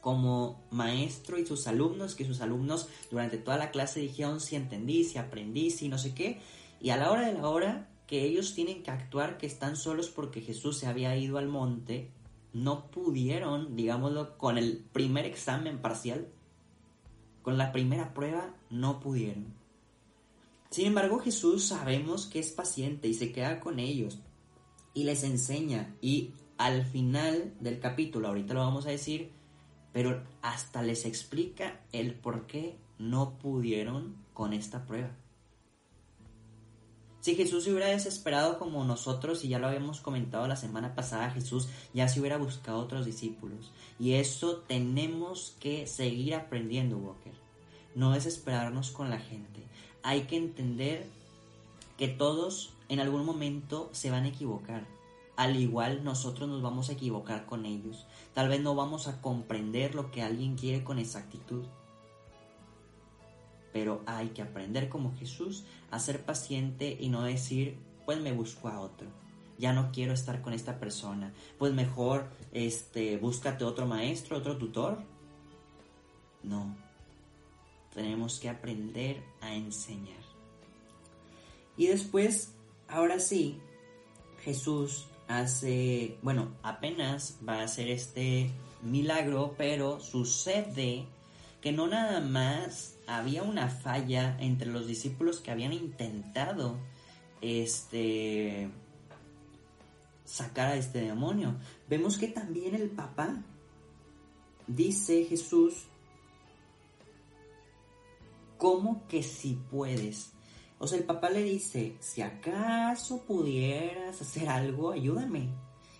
como 0.00 0.62
maestro 0.70 1.38
y 1.38 1.46
sus 1.46 1.66
alumnos, 1.66 2.14
que 2.14 2.26
sus 2.26 2.40
alumnos 2.40 2.88
durante 3.10 3.38
toda 3.38 3.56
la 3.56 3.70
clase 3.70 4.00
dijeron 4.00 4.40
si 4.40 4.56
entendí, 4.56 5.04
si 5.04 5.18
aprendí, 5.18 5.70
si 5.70 5.88
no 5.88 5.96
sé 5.96 6.14
qué, 6.14 6.40
y 6.80 6.90
a 6.90 6.96
la 6.96 7.10
hora 7.10 7.26
de 7.26 7.32
la 7.32 7.48
hora 7.48 7.88
que 8.06 8.24
ellos 8.24 8.54
tienen 8.54 8.82
que 8.82 8.90
actuar 8.90 9.38
que 9.38 9.46
están 9.46 9.76
solos 9.76 10.08
porque 10.08 10.40
Jesús 10.40 10.78
se 10.78 10.86
había 10.86 11.16
ido 11.16 11.38
al 11.38 11.48
monte, 11.48 12.10
no 12.52 12.90
pudieron, 12.90 13.76
digámoslo, 13.76 14.38
con 14.38 14.58
el 14.58 14.84
primer 14.92 15.26
examen 15.26 15.78
parcial, 15.78 16.28
con 17.42 17.58
la 17.58 17.72
primera 17.72 18.14
prueba, 18.14 18.54
no 18.70 19.00
pudieron. 19.00 19.54
Sin 20.70 20.86
embargo, 20.86 21.18
Jesús 21.18 21.64
sabemos 21.64 22.26
que 22.26 22.40
es 22.40 22.50
paciente 22.50 23.08
y 23.08 23.14
se 23.14 23.32
queda 23.32 23.60
con 23.60 23.78
ellos 23.78 24.18
y 24.92 25.04
les 25.04 25.24
enseña 25.24 25.94
y 26.00 26.32
al 26.56 26.84
final 26.84 27.54
del 27.60 27.80
capítulo, 27.80 28.28
ahorita 28.28 28.54
lo 28.54 28.60
vamos 28.60 28.86
a 28.86 28.90
decir, 28.90 29.30
pero 29.92 30.24
hasta 30.42 30.82
les 30.82 31.04
explica 31.04 31.80
el 31.92 32.14
por 32.14 32.46
qué 32.46 32.76
no 32.98 33.38
pudieron 33.38 34.16
con 34.32 34.52
esta 34.52 34.86
prueba. 34.86 35.10
Si 37.24 37.36
Jesús 37.36 37.64
se 37.64 37.70
hubiera 37.70 37.88
desesperado 37.88 38.58
como 38.58 38.84
nosotros, 38.84 39.42
y 39.46 39.48
ya 39.48 39.58
lo 39.58 39.68
habíamos 39.68 40.02
comentado 40.02 40.46
la 40.46 40.56
semana 40.56 40.94
pasada, 40.94 41.30
Jesús 41.30 41.68
ya 41.94 42.06
se 42.06 42.20
hubiera 42.20 42.36
buscado 42.36 42.78
otros 42.78 43.06
discípulos. 43.06 43.72
Y 43.98 44.12
eso 44.12 44.56
tenemos 44.66 45.56
que 45.58 45.86
seguir 45.86 46.34
aprendiendo, 46.34 46.98
Walker. 46.98 47.32
No 47.94 48.12
desesperarnos 48.12 48.90
con 48.90 49.08
la 49.08 49.20
gente. 49.20 49.62
Hay 50.02 50.24
que 50.24 50.36
entender 50.36 51.06
que 51.96 52.08
todos 52.08 52.74
en 52.90 53.00
algún 53.00 53.24
momento 53.24 53.88
se 53.92 54.10
van 54.10 54.24
a 54.24 54.28
equivocar. 54.28 54.86
Al 55.34 55.56
igual 55.56 56.04
nosotros 56.04 56.46
nos 56.46 56.60
vamos 56.60 56.90
a 56.90 56.92
equivocar 56.92 57.46
con 57.46 57.64
ellos. 57.64 58.04
Tal 58.34 58.50
vez 58.50 58.60
no 58.60 58.74
vamos 58.74 59.08
a 59.08 59.22
comprender 59.22 59.94
lo 59.94 60.10
que 60.10 60.20
alguien 60.20 60.56
quiere 60.56 60.84
con 60.84 60.98
exactitud 60.98 61.64
pero 63.74 64.04
hay 64.06 64.28
que 64.28 64.40
aprender 64.40 64.88
como 64.88 65.16
Jesús 65.16 65.64
a 65.90 65.98
ser 65.98 66.24
paciente 66.24 66.96
y 67.00 67.08
no 67.08 67.24
decir, 67.24 67.76
pues 68.06 68.20
me 68.20 68.30
busco 68.30 68.68
a 68.68 68.78
otro. 68.78 69.08
Ya 69.58 69.72
no 69.72 69.90
quiero 69.90 70.12
estar 70.12 70.42
con 70.42 70.52
esta 70.52 70.78
persona. 70.78 71.34
Pues 71.58 71.74
mejor 71.74 72.28
este 72.52 73.16
búscate 73.16 73.64
otro 73.64 73.86
maestro, 73.86 74.38
otro 74.38 74.56
tutor. 74.58 74.98
No. 76.44 76.76
Tenemos 77.92 78.38
que 78.38 78.48
aprender 78.48 79.24
a 79.40 79.52
enseñar. 79.52 80.22
Y 81.76 81.88
después, 81.88 82.52
ahora 82.86 83.18
sí, 83.18 83.58
Jesús 84.44 85.08
hace, 85.26 86.16
bueno, 86.22 86.52
apenas 86.62 87.38
va 87.46 87.54
a 87.54 87.64
hacer 87.64 87.90
este 87.90 88.52
milagro, 88.82 89.56
pero 89.58 89.98
sucede 89.98 91.06
que 91.64 91.72
no 91.72 91.86
nada 91.86 92.20
más 92.20 92.98
había 93.06 93.42
una 93.42 93.70
falla 93.70 94.36
entre 94.38 94.70
los 94.70 94.86
discípulos 94.86 95.40
que 95.40 95.50
habían 95.50 95.72
intentado 95.72 96.76
este 97.40 98.70
sacar 100.26 100.72
a 100.72 100.76
este 100.76 101.00
demonio. 101.00 101.56
Vemos 101.88 102.18
que 102.18 102.28
también 102.28 102.74
el 102.74 102.90
papá, 102.90 103.42
dice 104.66 105.24
Jesús, 105.24 105.84
¿cómo 108.58 109.08
que 109.08 109.22
si 109.22 109.54
puedes? 109.54 110.34
O 110.78 110.86
sea, 110.86 110.98
el 110.98 111.04
papá 111.04 111.30
le 111.30 111.44
dice, 111.44 111.96
si 111.98 112.20
acaso 112.20 113.22
pudieras 113.22 114.20
hacer 114.20 114.50
algo, 114.50 114.90
ayúdame. 114.90 115.48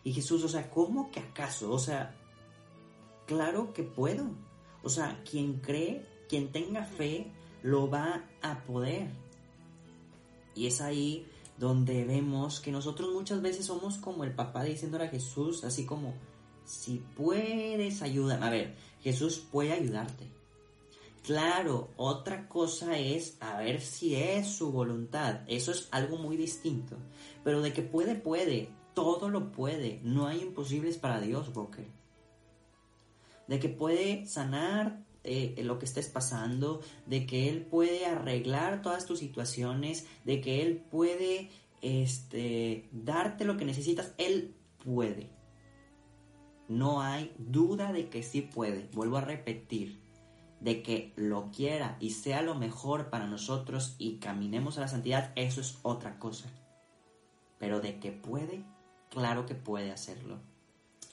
Y 0.03 0.13
Jesús, 0.13 0.45
o 0.45 0.49
sea, 0.51 0.69
¿cómo 0.69 1.11
que 1.11 1.21
acaso? 1.21 1.73
O 1.73 1.79
sea, 1.79 2.15
claro 3.25 3.73
que 3.73 3.83
puedo. 3.83 4.44
O 4.85 4.89
sea, 4.89 5.23
quien 5.29 5.55
cree, 5.61 6.05
quien 6.29 6.53
tenga 6.53 6.85
fe, 6.85 7.33
lo 7.63 7.91
va 7.91 8.25
a 8.43 8.63
poder. 8.65 9.09
Y 10.55 10.67
es 10.67 10.81
ahí 10.81 11.27
donde 11.59 12.05
vemos 12.05 12.61
que 12.61 12.71
nosotros 12.71 13.13
muchas 13.13 13.41
veces 13.43 13.67
somos 13.67 13.99
como 13.99 14.25
el 14.25 14.35
papá 14.35 14.63
diciéndole 14.65 15.05
a 15.05 15.09
Jesús, 15.09 15.65
así 15.65 15.87
como, 15.87 16.15
si 16.65 17.03
puedes, 17.17 18.03
ayúdame. 18.03 18.47
A 18.47 18.51
ver, 18.51 18.75
Jesús 19.03 19.43
puede 19.51 19.73
ayudarte. 19.73 20.29
Claro, 21.25 21.89
otra 21.97 22.49
cosa 22.49 22.99
es 22.99 23.39
a 23.41 23.57
ver 23.57 23.81
si 23.81 24.15
es 24.15 24.47
su 24.47 24.71
voluntad. 24.71 25.41
Eso 25.47 25.73
es 25.73 25.89
algo 25.91 26.19
muy 26.19 26.37
distinto. 26.37 26.97
Pero 27.43 27.63
de 27.63 27.73
que 27.73 27.83
puede, 27.83 28.15
puede. 28.15 28.69
Todo 28.93 29.31
lo 29.31 29.51
puede. 29.51 30.01
No 30.03 30.27
hay 30.27 30.43
imposibles 30.43 30.99
para 30.99 31.21
Dios, 31.21 31.51
Walker. 31.55 31.87
De 33.49 33.59
que 33.59 33.69
puede 33.69 34.27
sanar 34.27 35.05
eh, 35.23 35.55
lo 35.63 35.79
que 35.79 35.85
estés 35.85 36.09
pasando, 36.09 36.81
de 37.07 37.27
que 37.27 37.49
Él 37.49 37.63
puede 37.63 38.07
arreglar 38.07 38.83
todas 38.83 39.07
tus 39.07 39.19
situaciones, 39.19 40.07
de 40.25 40.41
que 40.41 40.63
Él 40.63 40.77
puede 40.91 41.51
este, 41.83 42.89
darte 42.93 43.45
lo 43.45 43.57
que 43.57 43.65
necesitas. 43.65 44.15
Él 44.19 44.55
puede. 44.85 45.31
No 46.69 47.03
hay 47.03 47.35
duda 47.39 47.93
de 47.93 48.09
que 48.09 48.23
sí 48.23 48.43
puede. 48.43 48.89
Vuelvo 48.93 49.19
a 49.19 49.23
repetir 49.23 50.05
de 50.65 50.83
que 50.83 51.13
lo 51.17 51.51
quiera 51.51 51.99
y 52.01 52.11
sea 52.11 52.41
lo 52.41 52.55
mejor 52.55 53.11
para 53.11 53.27
nosotros 53.27 53.97
y 53.99 54.17
caminemos 54.17 54.79
a 54.79 54.81
la 54.81 54.89
santidad, 54.89 55.33
eso 55.37 55.61
es 55.61 55.79
otra 55.83 56.19
cosa. 56.19 56.49
Pero 57.59 57.81
de 57.81 57.99
que 58.01 58.13
puede, 58.13 58.65
claro 59.11 59.45
que 59.45 59.55
puede 59.55 59.93
hacerlo. 59.93 60.41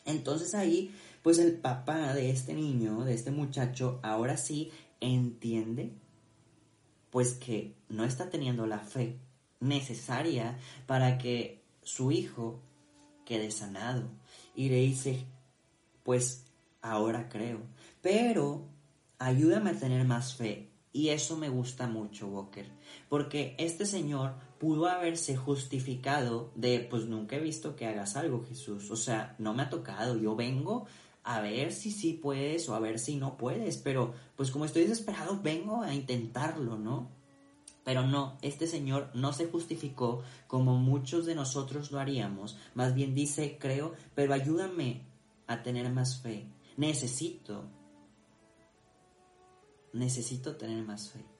Entonces 0.05 0.55
ahí, 0.55 0.93
pues 1.21 1.39
el 1.39 1.53
papá 1.53 2.13
de 2.13 2.29
este 2.29 2.53
niño, 2.53 3.03
de 3.03 3.13
este 3.13 3.31
muchacho, 3.31 3.99
ahora 4.03 4.37
sí 4.37 4.71
entiende, 4.99 5.93
pues 7.09 7.33
que 7.33 7.75
no 7.89 8.05
está 8.05 8.29
teniendo 8.29 8.65
la 8.65 8.79
fe 8.79 9.19
necesaria 9.59 10.57
para 10.87 11.17
que 11.17 11.61
su 11.83 12.11
hijo 12.11 12.61
quede 13.25 13.51
sanado. 13.51 14.09
Y 14.55 14.69
le 14.69 14.77
dice, 14.77 15.25
pues 16.03 16.45
ahora 16.81 17.29
creo. 17.29 17.59
Pero 18.01 18.67
ayúdame 19.19 19.71
a 19.71 19.79
tener 19.79 20.05
más 20.05 20.35
fe. 20.35 20.69
Y 20.93 21.09
eso 21.09 21.37
me 21.37 21.49
gusta 21.49 21.87
mucho, 21.87 22.27
Walker. 22.27 22.69
Porque 23.07 23.55
este 23.57 23.85
señor 23.85 24.35
pudo 24.61 24.85
haberse 24.85 25.35
justificado 25.35 26.51
de, 26.53 26.85
pues 26.87 27.07
nunca 27.07 27.35
he 27.35 27.39
visto 27.39 27.75
que 27.75 27.87
hagas 27.87 28.15
algo, 28.15 28.45
Jesús. 28.47 28.91
O 28.91 28.95
sea, 28.95 29.35
no 29.39 29.55
me 29.55 29.63
ha 29.63 29.71
tocado. 29.71 30.15
Yo 30.17 30.35
vengo 30.35 30.85
a 31.23 31.41
ver 31.41 31.73
si 31.73 31.89
sí 31.89 32.13
puedes 32.13 32.69
o 32.69 32.75
a 32.75 32.79
ver 32.79 32.99
si 32.99 33.15
no 33.15 33.37
puedes. 33.37 33.77
Pero, 33.77 34.13
pues 34.35 34.51
como 34.51 34.65
estoy 34.65 34.83
desesperado, 34.83 35.39
vengo 35.41 35.81
a 35.81 35.95
intentarlo, 35.95 36.77
¿no? 36.77 37.09
Pero 37.83 38.05
no, 38.05 38.37
este 38.43 38.67
señor 38.67 39.09
no 39.15 39.33
se 39.33 39.47
justificó 39.47 40.21
como 40.45 40.77
muchos 40.77 41.25
de 41.25 41.33
nosotros 41.33 41.91
lo 41.91 41.99
haríamos. 41.99 42.55
Más 42.75 42.93
bien 42.93 43.15
dice, 43.15 43.57
creo, 43.59 43.95
pero 44.13 44.31
ayúdame 44.31 45.01
a 45.47 45.63
tener 45.63 45.89
más 45.89 46.21
fe. 46.21 46.45
Necesito 46.77 47.65
necesito 49.93 50.55
tener 50.55 50.83
más 50.83 51.09
fe. 51.09 51.30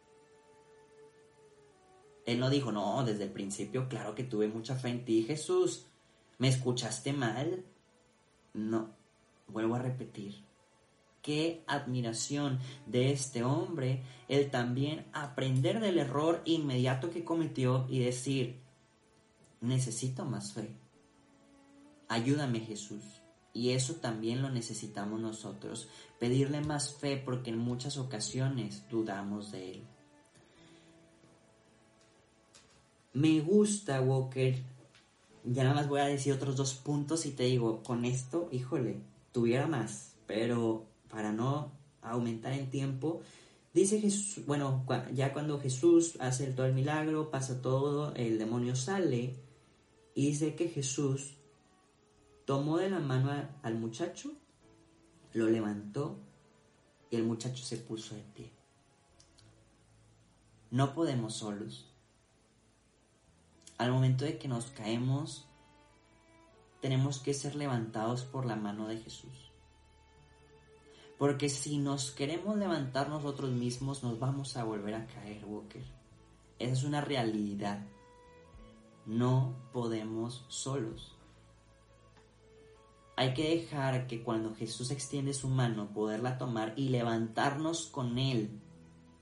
Él 2.26 2.40
no 2.40 2.50
dijo, 2.50 2.72
no, 2.72 3.04
desde 3.04 3.24
el 3.24 3.32
principio, 3.32 3.88
claro 3.90 4.16
que 4.16 4.24
tuve 4.24 4.48
mucha 4.48 4.76
fe 4.76 4.90
en 4.90 5.06
ti, 5.06 5.24
Jesús. 5.24 5.88
¿Me 6.38 6.48
escuchaste 6.48 7.14
mal? 7.14 7.66
No, 8.54 8.90
vuelvo 9.48 9.76
a 9.76 9.80
repetir. 9.80 10.44
Qué 11.22 11.64
admiración 11.68 12.60
de 12.88 13.12
este 13.12 13.44
hombre 13.44 14.04
el 14.28 14.50
también 14.50 15.06
aprender 15.14 15.80
del 15.80 16.00
error 16.00 16.42
inmediato 16.46 17.12
que 17.12 17.24
cometió 17.24 17.86
y 17.90 18.00
decir, 18.00 18.60
necesito 19.62 20.26
más 20.26 20.54
fe. 20.54 20.76
Ayúdame 22.08 22.60
Jesús. 22.60 23.04
Y 23.54 23.72
eso 23.72 23.96
también 23.96 24.42
lo 24.42 24.50
necesitamos 24.50 25.20
nosotros, 25.20 25.90
pedirle 26.20 26.62
más 26.62 26.96
fe 26.96 27.18
porque 27.18 27.50
en 27.50 27.58
muchas 27.58 27.98
ocasiones 27.98 28.88
dudamos 28.90 29.52
de 29.52 29.74
él. 29.74 29.84
Me 33.14 33.42
gusta, 33.42 34.02
Walker. 34.02 34.56
Ya 35.44 35.64
nada 35.64 35.76
más 35.76 35.90
voy 35.90 36.00
a 36.00 36.06
decir 36.06 36.34
otros 36.34 36.56
dos 36.56 36.74
puntos 36.76 37.26
y 37.26 37.32
te 37.32 37.44
digo, 37.44 37.84
con 37.84 38.06
esto, 38.06 38.48
híjole, 38.52 39.02
tuviera 39.32 39.68
más, 39.68 40.14
pero 40.28 40.86
para 41.10 41.34
no 41.34 41.72
aumentar 42.02 42.54
en 42.54 42.70
tiempo, 42.70 43.22
dice 43.74 44.00
Jesús, 44.00 44.46
bueno, 44.46 44.86
ya 45.14 45.34
cuando 45.34 45.60
Jesús 45.60 46.16
hace 46.20 46.48
todo 46.48 46.68
el 46.68 46.74
milagro, 46.74 47.32
pasa 47.32 47.62
todo, 47.62 48.14
el 48.16 48.38
demonio 48.38 48.76
sale 48.76 49.36
y 50.14 50.28
dice 50.28 50.56
que 50.56 50.70
Jesús 50.70 51.34
tomó 52.46 52.78
de 52.78 52.90
la 52.90 53.00
mano 53.00 53.32
al 53.64 53.76
muchacho, 53.76 54.32
lo 55.34 55.48
levantó 55.48 56.18
y 57.10 57.16
el 57.16 57.24
muchacho 57.24 57.64
se 57.64 57.78
puso 57.78 58.16
de 58.16 58.24
pie. 58.36 58.52
No 60.70 60.94
podemos 60.94 61.34
solos. 61.34 61.91
Al 63.82 63.92
momento 63.92 64.26
de 64.26 64.38
que 64.38 64.48
nos 64.48 64.68
caemos, 64.68 65.48
tenemos 66.82 67.18
que 67.18 67.34
ser 67.34 67.56
levantados 67.56 68.26
por 68.26 68.46
la 68.46 68.56
mano 68.56 68.88
de 68.88 68.98
Jesús. 68.98 69.52
Porque 71.18 71.50
si 71.50 71.80
nos 71.80 72.12
queremos 72.12 72.58
levantar 72.58 73.10
nosotros 73.10 73.50
mismos, 73.50 74.04
nos 74.04 74.20
vamos 74.20 74.56
a 74.56 74.64
volver 74.66 74.94
a 74.94 75.08
caer, 75.08 75.44
Walker. 75.46 75.82
Esa 76.60 76.74
es 76.74 76.84
una 76.84 77.02
realidad. 77.02 77.84
No 79.08 79.56
podemos 79.74 80.46
solos. 80.48 81.16
Hay 83.16 83.34
que 83.34 83.50
dejar 83.50 84.06
que 84.06 84.22
cuando 84.22 84.54
Jesús 84.54 84.92
extiende 84.92 85.34
su 85.34 85.50
mano, 85.50 85.92
poderla 85.92 86.38
tomar 86.38 86.76
y 86.76 86.90
levantarnos 86.90 87.88
con 87.88 88.20
Él 88.20 88.62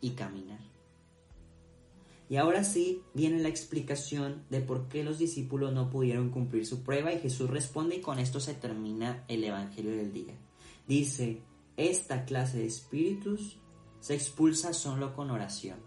y 0.02 0.10
caminar. 0.16 0.69
Y 2.30 2.38
ahora 2.38 2.64
sí 2.64 3.02
viene 3.16 3.40
la 3.40 3.50
explicación 3.50 4.46
de 4.52 4.62
por 4.62 4.88
qué 4.88 5.04
los 5.04 5.18
discípulos 5.18 5.74
no 5.74 5.90
pudieron 5.90 6.30
cumplir 6.30 6.68
su 6.68 6.84
prueba 6.84 7.12
y 7.12 7.20
Jesús 7.20 7.50
responde 7.50 7.96
y 7.96 8.02
con 8.02 8.20
esto 8.20 8.40
se 8.40 8.54
termina 8.54 9.26
el 9.28 9.44
Evangelio 9.44 9.98
del 9.98 10.14
día. 10.14 10.36
Dice, 10.88 11.42
esta 11.76 12.26
clase 12.26 12.60
de 12.60 12.68
espíritus 12.68 13.58
se 14.00 14.14
expulsa 14.14 14.74
solo 14.74 15.16
con 15.16 15.32
oración. 15.32 15.80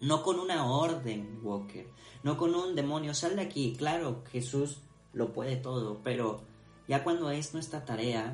No 0.00 0.22
con 0.22 0.38
una 0.40 0.70
orden, 0.72 1.40
Walker. 1.42 1.86
No 2.22 2.38
con 2.38 2.54
un 2.54 2.74
demonio, 2.74 3.12
sal 3.12 3.36
de 3.36 3.42
aquí. 3.42 3.74
Claro, 3.76 4.24
Jesús 4.30 4.78
lo 5.12 5.34
puede 5.34 5.56
todo, 5.56 6.00
pero 6.02 6.40
ya 6.86 7.04
cuando 7.04 7.30
es 7.30 7.52
nuestra 7.52 7.84
tarea, 7.84 8.32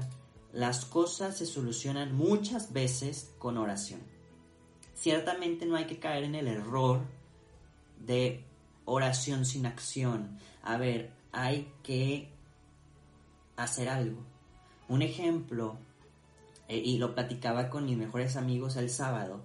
las 0.52 0.84
cosas 0.84 1.38
se 1.38 1.46
solucionan 1.46 2.14
muchas 2.14 2.72
veces 2.72 3.34
con 3.38 3.56
oración. 3.56 4.00
Ciertamente 4.94 5.66
no 5.66 5.74
hay 5.74 5.86
que 5.86 5.98
caer 5.98 6.22
en 6.22 6.36
el 6.36 6.46
error 6.46 7.00
de 7.98 8.44
oración 8.84 9.44
sin 9.44 9.66
acción. 9.66 10.38
A 10.62 10.76
ver, 10.76 11.12
hay 11.32 11.72
que 11.82 12.30
hacer 13.56 13.88
algo. 13.88 14.22
Un 14.88 15.02
ejemplo, 15.02 15.78
eh, 16.68 16.78
y 16.78 16.98
lo 16.98 17.14
platicaba 17.14 17.70
con 17.70 17.86
mis 17.86 17.96
mejores 17.96 18.36
amigos 18.36 18.76
el 18.76 18.90
sábado, 18.90 19.40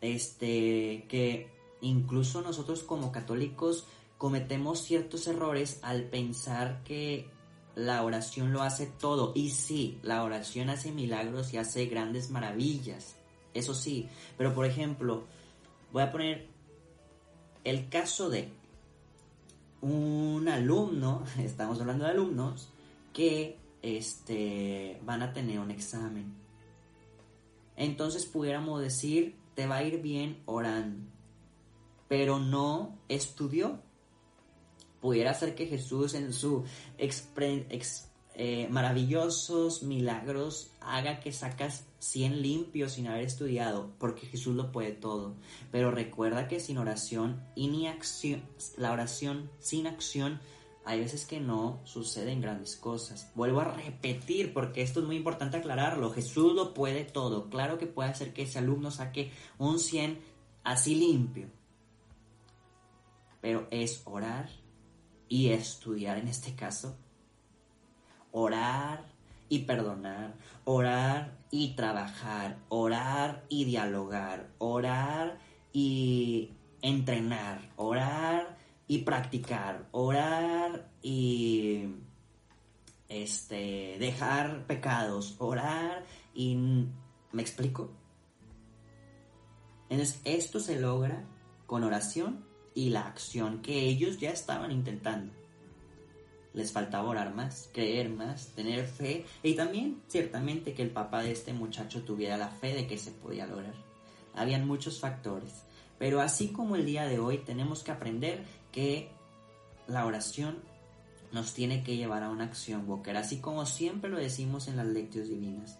este, 0.00 1.06
que 1.08 1.50
incluso 1.80 2.42
nosotros 2.42 2.82
como 2.82 3.12
católicos 3.12 3.86
cometemos 4.18 4.80
ciertos 4.80 5.26
errores 5.26 5.78
al 5.82 6.04
pensar 6.04 6.82
que 6.84 7.28
la 7.74 8.02
oración 8.02 8.52
lo 8.52 8.62
hace 8.62 8.86
todo. 8.86 9.32
Y 9.34 9.50
sí, 9.50 9.98
la 10.02 10.24
oración 10.24 10.70
hace 10.70 10.92
milagros 10.92 11.52
y 11.52 11.58
hace 11.58 11.86
grandes 11.86 12.30
maravillas. 12.30 13.16
Eso 13.54 13.74
sí. 13.74 14.08
Pero 14.36 14.54
por 14.54 14.66
ejemplo, 14.66 15.24
voy 15.92 16.02
a 16.02 16.10
poner 16.10 16.48
el 17.66 17.88
caso 17.88 18.30
de 18.30 18.48
un 19.80 20.48
alumno, 20.48 21.24
estamos 21.38 21.80
hablando 21.80 22.04
de 22.04 22.12
alumnos, 22.12 22.68
que 23.12 23.58
este, 23.82 25.00
van 25.04 25.22
a 25.22 25.32
tener 25.32 25.58
un 25.58 25.72
examen. 25.72 26.32
Entonces 27.74 28.24
pudiéramos 28.24 28.80
decir, 28.80 29.34
te 29.54 29.66
va 29.66 29.76
a 29.76 29.82
ir 29.82 30.00
bien 30.00 30.40
orando, 30.46 31.10
pero 32.08 32.38
no 32.38 32.96
estudió. 33.08 33.80
Pudiera 35.00 35.34
ser 35.34 35.56
que 35.56 35.66
Jesús 35.66 36.14
en 36.14 36.32
su 36.32 36.64
eh, 38.38 38.68
maravillosos 38.70 39.82
milagros 39.82 40.70
haga 40.82 41.20
que 41.20 41.32
sacas 41.32 41.86
100 42.00 42.42
limpios 42.42 42.92
sin 42.92 43.06
haber 43.06 43.24
estudiado, 43.24 43.94
porque 43.98 44.26
Jesús 44.26 44.54
lo 44.54 44.72
puede 44.72 44.92
todo. 44.92 45.36
Pero 45.72 45.90
recuerda 45.90 46.46
que 46.46 46.60
sin 46.60 46.76
oración 46.76 47.42
y 47.54 47.68
ni 47.68 47.88
acción, 47.88 48.42
la 48.76 48.92
oración 48.92 49.50
sin 49.58 49.86
acción, 49.86 50.38
hay 50.84 51.00
veces 51.00 51.24
que 51.24 51.40
no 51.40 51.80
suceden 51.84 52.42
grandes 52.42 52.76
cosas. 52.76 53.32
Vuelvo 53.34 53.60
a 53.60 53.72
repetir, 53.72 54.52
porque 54.52 54.82
esto 54.82 55.00
es 55.00 55.06
muy 55.06 55.16
importante 55.16 55.56
aclararlo. 55.56 56.12
Jesús 56.12 56.54
lo 56.54 56.74
puede 56.74 57.04
todo. 57.04 57.48
Claro 57.48 57.78
que 57.78 57.86
puede 57.86 58.10
hacer 58.10 58.34
que 58.34 58.42
ese 58.42 58.58
alumno 58.58 58.90
saque 58.90 59.32
un 59.56 59.78
100 59.78 60.20
así 60.62 60.94
limpio. 60.94 61.48
Pero 63.40 63.66
es 63.70 64.02
orar 64.04 64.50
y 65.26 65.48
estudiar 65.48 66.18
en 66.18 66.28
este 66.28 66.54
caso. 66.54 66.98
Orar 68.38 69.06
y 69.48 69.60
perdonar, 69.60 70.34
orar 70.66 71.38
y 71.50 71.74
trabajar, 71.74 72.58
orar 72.68 73.46
y 73.48 73.64
dialogar, 73.64 74.50
orar 74.58 75.38
y 75.72 76.50
entrenar, 76.82 77.72
orar 77.76 78.58
y 78.86 78.98
practicar, 78.98 79.86
orar 79.90 80.90
y 81.02 81.94
este 83.08 83.96
dejar 83.98 84.66
pecados, 84.66 85.36
orar 85.38 86.04
y 86.34 86.56
¿me 87.32 87.40
explico? 87.40 87.90
Entonces, 89.88 90.20
esto 90.26 90.60
se 90.60 90.78
logra 90.78 91.24
con 91.64 91.84
oración 91.84 92.44
y 92.74 92.90
la 92.90 93.06
acción 93.06 93.62
que 93.62 93.80
ellos 93.80 94.18
ya 94.18 94.30
estaban 94.30 94.72
intentando 94.72 95.45
les 96.56 96.72
faltaba 96.72 97.10
orar 97.10 97.34
más, 97.34 97.68
creer 97.72 98.08
más, 98.08 98.48
tener 98.48 98.86
fe 98.86 99.26
y 99.42 99.54
también 99.54 100.00
ciertamente 100.08 100.72
que 100.72 100.82
el 100.82 100.90
papá 100.90 101.22
de 101.22 101.30
este 101.30 101.52
muchacho 101.52 102.02
tuviera 102.02 102.38
la 102.38 102.48
fe 102.48 102.72
de 102.72 102.86
que 102.86 102.96
se 102.96 103.10
podía 103.10 103.46
lograr. 103.46 103.74
Habían 104.34 104.66
muchos 104.66 104.98
factores, 104.98 105.52
pero 105.98 106.22
así 106.22 106.48
como 106.48 106.74
el 106.74 106.86
día 106.86 107.04
de 107.04 107.18
hoy 107.18 107.38
tenemos 107.38 107.82
que 107.82 107.92
aprender 107.92 108.42
que 108.72 109.10
la 109.86 110.06
oración 110.06 110.56
nos 111.30 111.52
tiene 111.52 111.84
que 111.84 111.98
llevar 111.98 112.22
a 112.22 112.30
una 112.30 112.44
acción, 112.44 112.88
Walker, 112.88 113.18
así 113.18 113.38
como 113.38 113.66
siempre 113.66 114.08
lo 114.08 114.16
decimos 114.16 114.66
en 114.66 114.78
las 114.78 114.86
lecciones 114.86 115.28
divinas. 115.28 115.78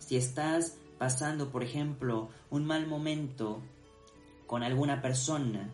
Si 0.00 0.18
estás 0.18 0.76
pasando, 0.98 1.50
por 1.50 1.64
ejemplo, 1.64 2.28
un 2.50 2.66
mal 2.66 2.86
momento 2.86 3.62
con 4.46 4.62
alguna 4.62 5.00
persona, 5.00 5.70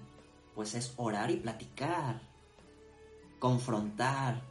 pues 0.54 0.76
es 0.76 0.94
orar 0.96 1.32
y 1.32 1.36
platicar, 1.36 2.29
confrontar, 3.40 4.42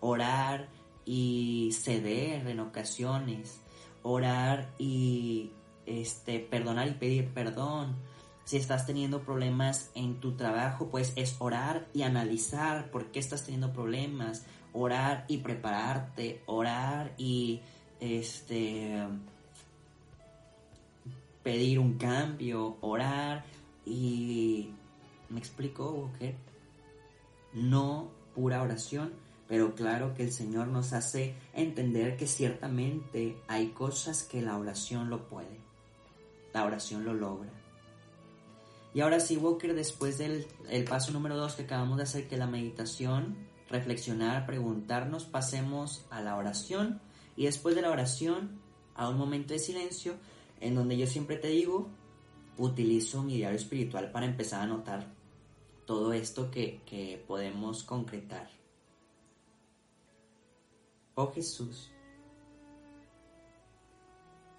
orar 0.00 0.68
y 1.04 1.70
ceder 1.72 2.48
en 2.48 2.58
ocasiones, 2.58 3.60
orar 4.02 4.74
y 4.78 5.52
este, 5.86 6.40
perdonar 6.40 6.88
y 6.88 6.92
pedir 6.92 7.28
perdón. 7.28 7.96
Si 8.44 8.56
estás 8.56 8.86
teniendo 8.86 9.22
problemas 9.22 9.90
en 9.94 10.20
tu 10.20 10.32
trabajo, 10.32 10.88
pues 10.88 11.12
es 11.16 11.36
orar 11.38 11.86
y 11.92 12.02
analizar 12.02 12.90
por 12.90 13.12
qué 13.12 13.20
estás 13.20 13.44
teniendo 13.44 13.72
problemas, 13.72 14.46
orar 14.72 15.26
y 15.28 15.38
prepararte, 15.38 16.42
orar 16.46 17.12
y 17.18 17.60
este 18.00 19.06
pedir 21.42 21.78
un 21.78 21.98
cambio, 21.98 22.76
orar 22.80 23.44
y 23.84 24.70
me 25.28 25.38
explico, 25.38 25.84
¿ok? 25.88 26.34
No 27.54 28.17
pura 28.38 28.62
oración, 28.62 29.14
pero 29.48 29.74
claro 29.74 30.14
que 30.14 30.22
el 30.22 30.30
Señor 30.30 30.68
nos 30.68 30.92
hace 30.92 31.34
entender 31.54 32.16
que 32.16 32.28
ciertamente 32.28 33.36
hay 33.48 33.70
cosas 33.70 34.22
que 34.22 34.42
la 34.42 34.56
oración 34.56 35.10
lo 35.10 35.26
puede, 35.26 35.58
la 36.54 36.64
oración 36.64 37.04
lo 37.04 37.14
logra. 37.14 37.50
Y 38.94 39.00
ahora 39.00 39.18
sí, 39.18 39.36
Walker, 39.36 39.74
después 39.74 40.18
del 40.18 40.46
el 40.70 40.84
paso 40.84 41.10
número 41.10 41.36
dos 41.36 41.56
que 41.56 41.62
acabamos 41.62 41.96
de 41.96 42.04
hacer, 42.04 42.28
que 42.28 42.36
la 42.36 42.46
meditación, 42.46 43.36
reflexionar, 43.68 44.46
preguntarnos, 44.46 45.24
pasemos 45.24 46.06
a 46.08 46.20
la 46.20 46.36
oración 46.36 47.00
y 47.34 47.46
después 47.46 47.74
de 47.74 47.82
la 47.82 47.90
oración 47.90 48.60
a 48.94 49.08
un 49.08 49.18
momento 49.18 49.52
de 49.52 49.58
silencio 49.58 50.14
en 50.60 50.76
donde 50.76 50.96
yo 50.96 51.08
siempre 51.08 51.38
te 51.38 51.48
digo, 51.48 51.88
utilizo 52.56 53.24
mi 53.24 53.34
diario 53.34 53.58
espiritual 53.58 54.12
para 54.12 54.26
empezar 54.26 54.62
a 54.62 54.66
notar 54.66 55.17
todo 55.88 56.12
esto 56.12 56.50
que, 56.50 57.24
podemos 57.26 57.82
concretar. 57.82 58.46
Oh 61.14 61.32
Jesús, 61.32 61.90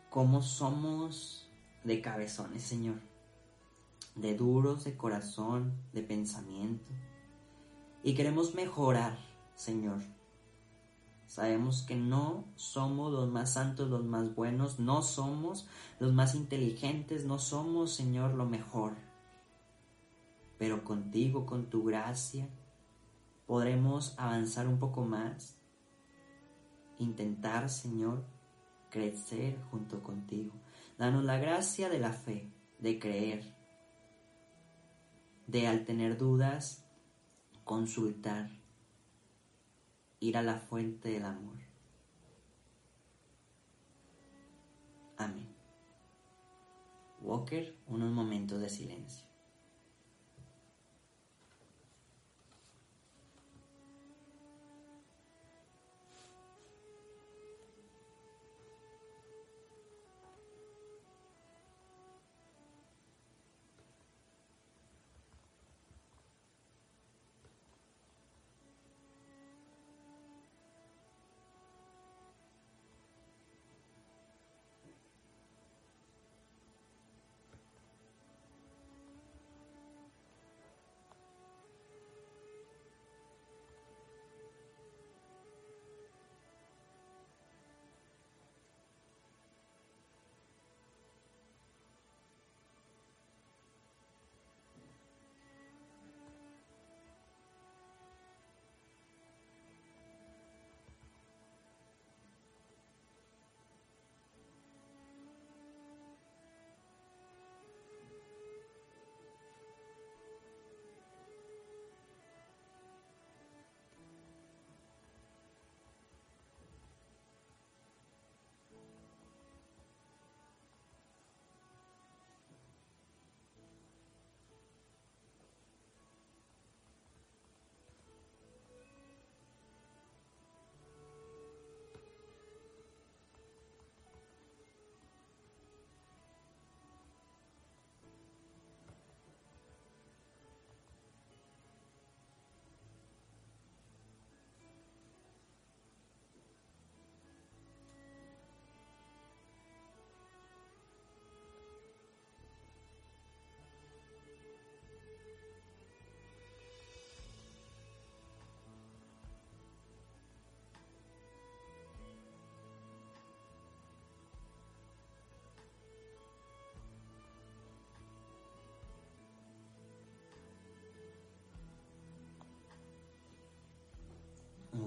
cómo 0.10 0.42
somos 0.42 1.48
de 1.84 2.02
cabezones, 2.02 2.64
Señor, 2.64 2.96
de 4.16 4.36
duros 4.36 4.86
de 4.86 4.98
corazón, 4.98 5.76
de 5.94 6.02
pensamiento, 6.02 6.90
y 8.02 8.16
queremos 8.16 8.56
mejorar, 8.56 9.20
Señor. 9.54 10.02
Sabemos 11.28 11.84
que 11.84 11.96
no 11.96 12.46
somos 12.56 13.14
los 13.14 13.30
más 13.30 13.54
santos, 13.54 13.88
los 13.88 14.04
más 14.04 14.34
buenos, 14.34 14.80
no 14.80 15.04
somos 15.04 15.68
los 16.00 16.12
más 16.12 16.34
inteligentes, 16.34 17.26
no 17.26 17.38
somos, 17.38 17.94
Señor, 17.94 18.34
lo 18.34 18.48
mejor 18.48 19.09
pero 20.60 20.84
contigo, 20.84 21.46
con 21.46 21.70
tu 21.70 21.86
gracia, 21.86 22.50
podremos 23.48 24.14
avanzar 24.20 24.68
un 24.68 24.78
poco 24.78 25.06
más, 25.06 25.58
intentar, 27.00 27.70
Señor, 27.70 28.26
crecer 28.90 29.58
junto 29.72 30.04
contigo. 30.04 30.54
Danos 30.98 31.24
la 31.24 31.38
gracia 31.38 31.88
de 31.88 32.00
la 32.00 32.12
fe, 32.12 32.52
de 32.78 33.00
creer, 33.00 33.56
de 35.48 35.66
al 35.66 35.86
tener 35.86 36.18
dudas, 36.18 36.86
consultar, 37.64 38.52
ir 40.20 40.38
a 40.38 40.44
la 40.44 40.60
fuente 40.60 41.08
del 41.08 41.24
amor. 41.24 41.58
Amén. 45.16 45.48
Walker, 47.22 47.78
unos 47.88 48.12
momentos 48.12 48.60
de 48.60 48.68
silencio. 48.68 49.29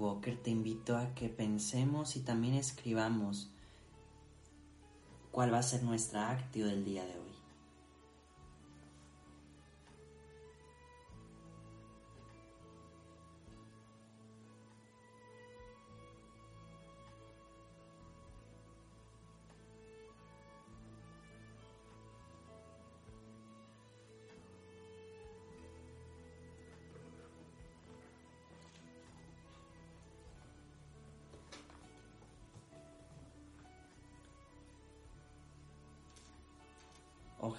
Walker, 0.03 0.35
te 0.35 0.49
invito 0.49 0.97
a 0.97 1.15
que 1.15 1.29
pensemos 1.29 2.17
y 2.17 2.19
también 2.19 2.55
escribamos 2.55 3.49
cuál 5.31 5.53
va 5.53 5.59
a 5.59 5.63
ser 5.63 5.81
nuestra 5.83 6.29
actio 6.29 6.67
del 6.67 6.83
día 6.83 7.05
de 7.05 7.13
hoy. 7.13 7.22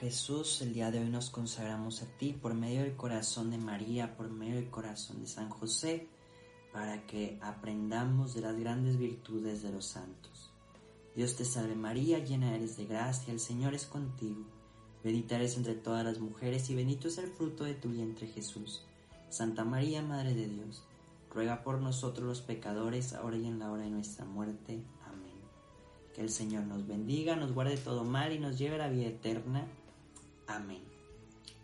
Jesús, 0.05 0.61
el 0.61 0.75
día 0.75 0.91
de 0.91 0.99
hoy 0.99 1.09
nos 1.09 1.31
consagramos 1.31 2.03
a 2.03 2.07
ti 2.19 2.35
por 2.35 2.53
medio 2.53 2.83
del 2.83 2.95
corazón 2.95 3.51
de 3.51 3.57
María, 3.57 4.19
por 4.19 4.29
medio 4.29 4.57
del 4.57 4.69
corazón 4.69 5.23
de 5.23 5.27
San 5.27 5.49
José, 5.49 6.09
para 6.75 7.07
que 7.07 7.39
aprendamos 7.41 8.35
de 8.35 8.43
las 8.43 8.55
grandes 8.55 8.99
virtudes 8.99 9.63
de 9.63 9.73
los 9.73 9.87
santos. 9.87 10.51
Dios 11.17 11.37
te 11.37 11.47
salve 11.47 11.75
María, 11.75 12.19
llena 12.19 12.55
eres 12.55 12.77
de 12.77 12.85
gracia, 12.85 13.33
el 13.33 13.41
Señor 13.41 13.73
es 13.73 13.87
contigo. 13.87 14.45
Bendita 15.03 15.37
eres 15.37 15.57
entre 15.57 15.75
todas 15.75 16.05
las 16.05 16.19
mujeres 16.19 16.69
y 16.69 16.75
bendito 16.75 17.09
es 17.09 17.17
el 17.17 17.31
fruto 17.31 17.65
de 17.65 17.73
tu 17.73 17.89
vientre 17.89 18.27
Jesús. 18.27 18.85
Santa 19.31 19.65
María, 19.65 20.03
Madre 20.03 20.35
de 20.35 20.49
Dios, 20.49 20.83
ruega 21.31 21.63
por 21.63 21.81
nosotros 21.81 22.29
los 22.29 22.43
pecadores, 22.43 23.15
ahora 23.15 23.39
y 23.39 23.47
en 23.47 23.59
la 23.59 23.73
hora 23.73 23.85
de 23.85 23.91
nuestra 23.91 24.27
muerte. 24.27 24.85
Que 26.15 26.21
el 26.21 26.29
Señor 26.29 26.65
nos 26.65 26.87
bendiga, 26.87 27.37
nos 27.37 27.53
guarde 27.53 27.79
todo 27.79 28.05
mal 28.05 28.33
y 28.33 28.39
nos 28.39 28.59
lleve 28.59 28.75
a 28.75 28.79
la 28.79 28.89
vida 28.89 29.07
eterna. 29.07 29.67
Amén. 30.47 30.83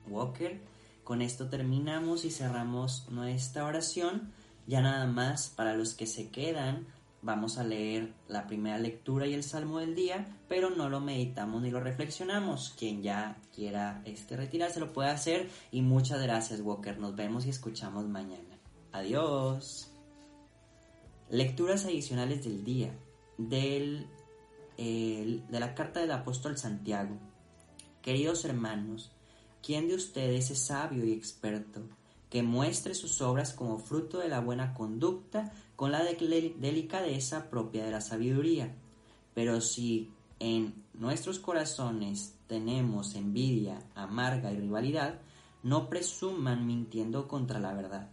Walker, 0.08 0.60
con 1.04 1.22
esto 1.22 1.48
terminamos 1.48 2.24
y 2.24 2.30
cerramos 2.30 3.08
nuestra 3.10 3.64
oración. 3.64 4.32
Ya 4.66 4.80
nada 4.80 5.06
más 5.06 5.50
para 5.50 5.74
los 5.74 5.94
que 5.94 6.06
se 6.06 6.30
quedan, 6.30 6.86
vamos 7.22 7.58
a 7.58 7.64
leer 7.64 8.14
la 8.28 8.46
primera 8.46 8.78
lectura 8.78 9.26
y 9.26 9.34
el 9.34 9.42
salmo 9.42 9.78
del 9.80 9.94
día, 9.94 10.26
pero 10.48 10.70
no 10.70 10.88
lo 10.88 11.00
meditamos 11.00 11.62
ni 11.62 11.70
lo 11.70 11.80
reflexionamos. 11.80 12.74
Quien 12.78 13.02
ya 13.02 13.36
quiera 13.54 14.02
este 14.04 14.36
retirarse 14.36 14.80
lo 14.80 14.92
puede 14.92 15.10
hacer 15.10 15.48
y 15.70 15.82
muchas 15.82 16.22
gracias 16.22 16.60
Walker. 16.60 16.98
Nos 16.98 17.16
vemos 17.16 17.46
y 17.46 17.50
escuchamos 17.50 18.06
mañana. 18.06 18.58
Adiós. 18.92 19.90
Lecturas 21.28 21.84
adicionales 21.84 22.44
del 22.44 22.64
día 22.64 22.96
del 23.38 24.08
de 24.76 25.60
la 25.60 25.74
carta 25.74 26.00
del 26.00 26.10
apóstol 26.12 26.56
Santiago. 26.56 27.18
Queridos 28.02 28.46
hermanos, 28.46 29.10
¿quién 29.62 29.86
de 29.86 29.94
ustedes 29.94 30.50
es 30.50 30.58
sabio 30.60 31.04
y 31.04 31.12
experto 31.12 31.82
que 32.30 32.42
muestre 32.42 32.94
sus 32.94 33.20
obras 33.20 33.52
como 33.52 33.78
fruto 33.78 34.20
de 34.20 34.28
la 34.28 34.40
buena 34.40 34.72
conducta 34.72 35.52
con 35.76 35.92
la 35.92 36.02
delicadeza 36.02 37.50
propia 37.50 37.84
de 37.84 37.90
la 37.90 38.00
sabiduría? 38.00 38.74
Pero 39.34 39.60
si 39.60 40.08
en 40.38 40.82
nuestros 40.94 41.38
corazones 41.38 42.36
tenemos 42.46 43.14
envidia 43.16 43.82
amarga 43.94 44.50
y 44.50 44.56
rivalidad, 44.56 45.20
no 45.62 45.90
presuman 45.90 46.66
mintiendo 46.66 47.28
contra 47.28 47.60
la 47.60 47.74
verdad. 47.74 48.08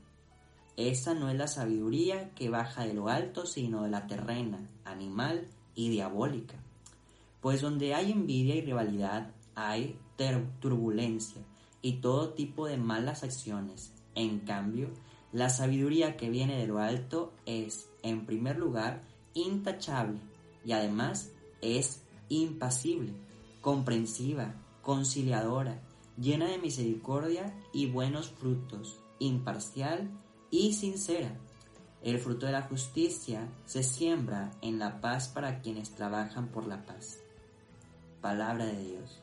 Esa 0.75 1.13
no 1.13 1.29
es 1.29 1.37
la 1.37 1.47
sabiduría 1.47 2.31
que 2.35 2.49
baja 2.49 2.85
de 2.85 2.93
lo 2.93 3.07
alto, 3.07 3.45
sino 3.45 3.83
de 3.83 3.89
la 3.89 4.05
terrena, 4.05 4.59
animal 4.83 5.47
y 5.75 5.87
diabólica. 5.87 6.55
Pues 7.39 7.61
donde 7.61 7.95
hay 7.95 8.11
envidia 8.11 8.55
y 8.55 8.61
rivalidad 8.61 9.31
hay 9.57 9.99
turbulencia 10.59 11.41
y 11.81 11.93
todo 11.93 12.29
tipo 12.29 12.67
de 12.67 12.77
malas 12.77 13.23
acciones. 13.23 13.91
En 14.15 14.39
cambio, 14.39 14.89
la 15.33 15.49
sabiduría 15.49 16.15
que 16.15 16.29
viene 16.29 16.57
de 16.57 16.67
lo 16.67 16.79
alto 16.79 17.33
es, 17.45 17.89
en 18.03 18.25
primer 18.25 18.57
lugar, 18.57 19.01
intachable 19.33 20.19
y 20.63 20.71
además 20.71 21.31
es 21.61 22.01
impasible, 22.29 23.13
comprensiva, 23.61 24.53
conciliadora, 24.81 25.81
llena 26.17 26.45
de 26.45 26.57
misericordia 26.57 27.53
y 27.73 27.87
buenos 27.87 28.29
frutos, 28.29 28.99
imparcial 29.19 30.09
y 30.49 30.73
sincera 30.73 31.37
el 32.03 32.19
fruto 32.19 32.45
de 32.45 32.51
la 32.51 32.61
justicia 32.61 33.49
se 33.65 33.83
siembra 33.83 34.51
en 34.61 34.79
la 34.79 35.01
paz 35.01 35.27
para 35.27 35.61
quienes 35.61 35.91
trabajan 35.91 36.47
por 36.47 36.67
la 36.67 36.85
paz. 36.85 37.19
Palabra 38.21 38.65
de 38.65 38.81
Dios. 38.81 39.21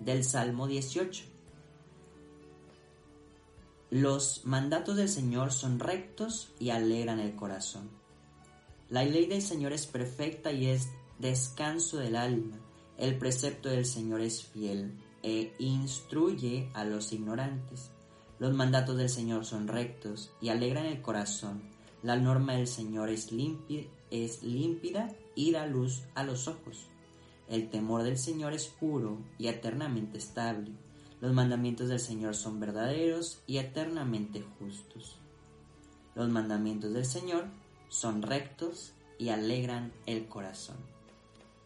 Del 0.00 0.24
Salmo 0.24 0.66
18. 0.66 1.24
Los 3.90 4.44
mandatos 4.44 4.96
del 4.96 5.08
Señor 5.08 5.52
son 5.52 5.78
rectos 5.78 6.52
y 6.58 6.70
alegran 6.70 7.20
el 7.20 7.36
corazón. 7.36 7.90
La 8.90 9.04
ley 9.04 9.26
del 9.26 9.40
Señor 9.40 9.72
es 9.72 9.86
perfecta 9.86 10.52
y 10.52 10.66
es 10.66 10.88
descanso 11.18 11.98
del 11.98 12.16
alma. 12.16 12.58
El 12.98 13.18
precepto 13.18 13.68
del 13.68 13.86
Señor 13.86 14.20
es 14.20 14.44
fiel 14.44 14.92
e 15.22 15.54
instruye 15.58 16.70
a 16.74 16.84
los 16.84 17.12
ignorantes. 17.12 17.90
Los 18.38 18.52
mandatos 18.52 18.96
del 18.96 19.08
Señor 19.08 19.44
son 19.44 19.68
rectos 19.68 20.32
y 20.40 20.48
alegran 20.48 20.86
el 20.86 21.00
corazón. 21.00 21.62
La 22.02 22.16
norma 22.16 22.54
del 22.54 22.66
Señor 22.66 23.08
es, 23.08 23.30
es 24.10 24.42
límpida 24.42 25.08
y 25.34 25.52
da 25.52 25.66
luz 25.66 26.02
a 26.14 26.24
los 26.24 26.48
ojos. 26.48 26.88
El 27.48 27.68
temor 27.70 28.02
del 28.02 28.18
Señor 28.18 28.52
es 28.52 28.66
puro 28.66 29.18
y 29.38 29.48
eternamente 29.48 30.18
estable. 30.18 30.72
Los 31.20 31.32
mandamientos 31.32 31.88
del 31.88 32.00
Señor 32.00 32.34
son 32.34 32.60
verdaderos 32.60 33.42
y 33.46 33.58
eternamente 33.58 34.44
justos. 34.58 35.18
Los 36.14 36.28
mandamientos 36.28 36.92
del 36.92 37.04
Señor 37.04 37.46
son 37.88 38.22
rectos 38.22 38.92
y 39.18 39.28
alegran 39.28 39.92
el 40.06 40.26
corazón. 40.26 40.93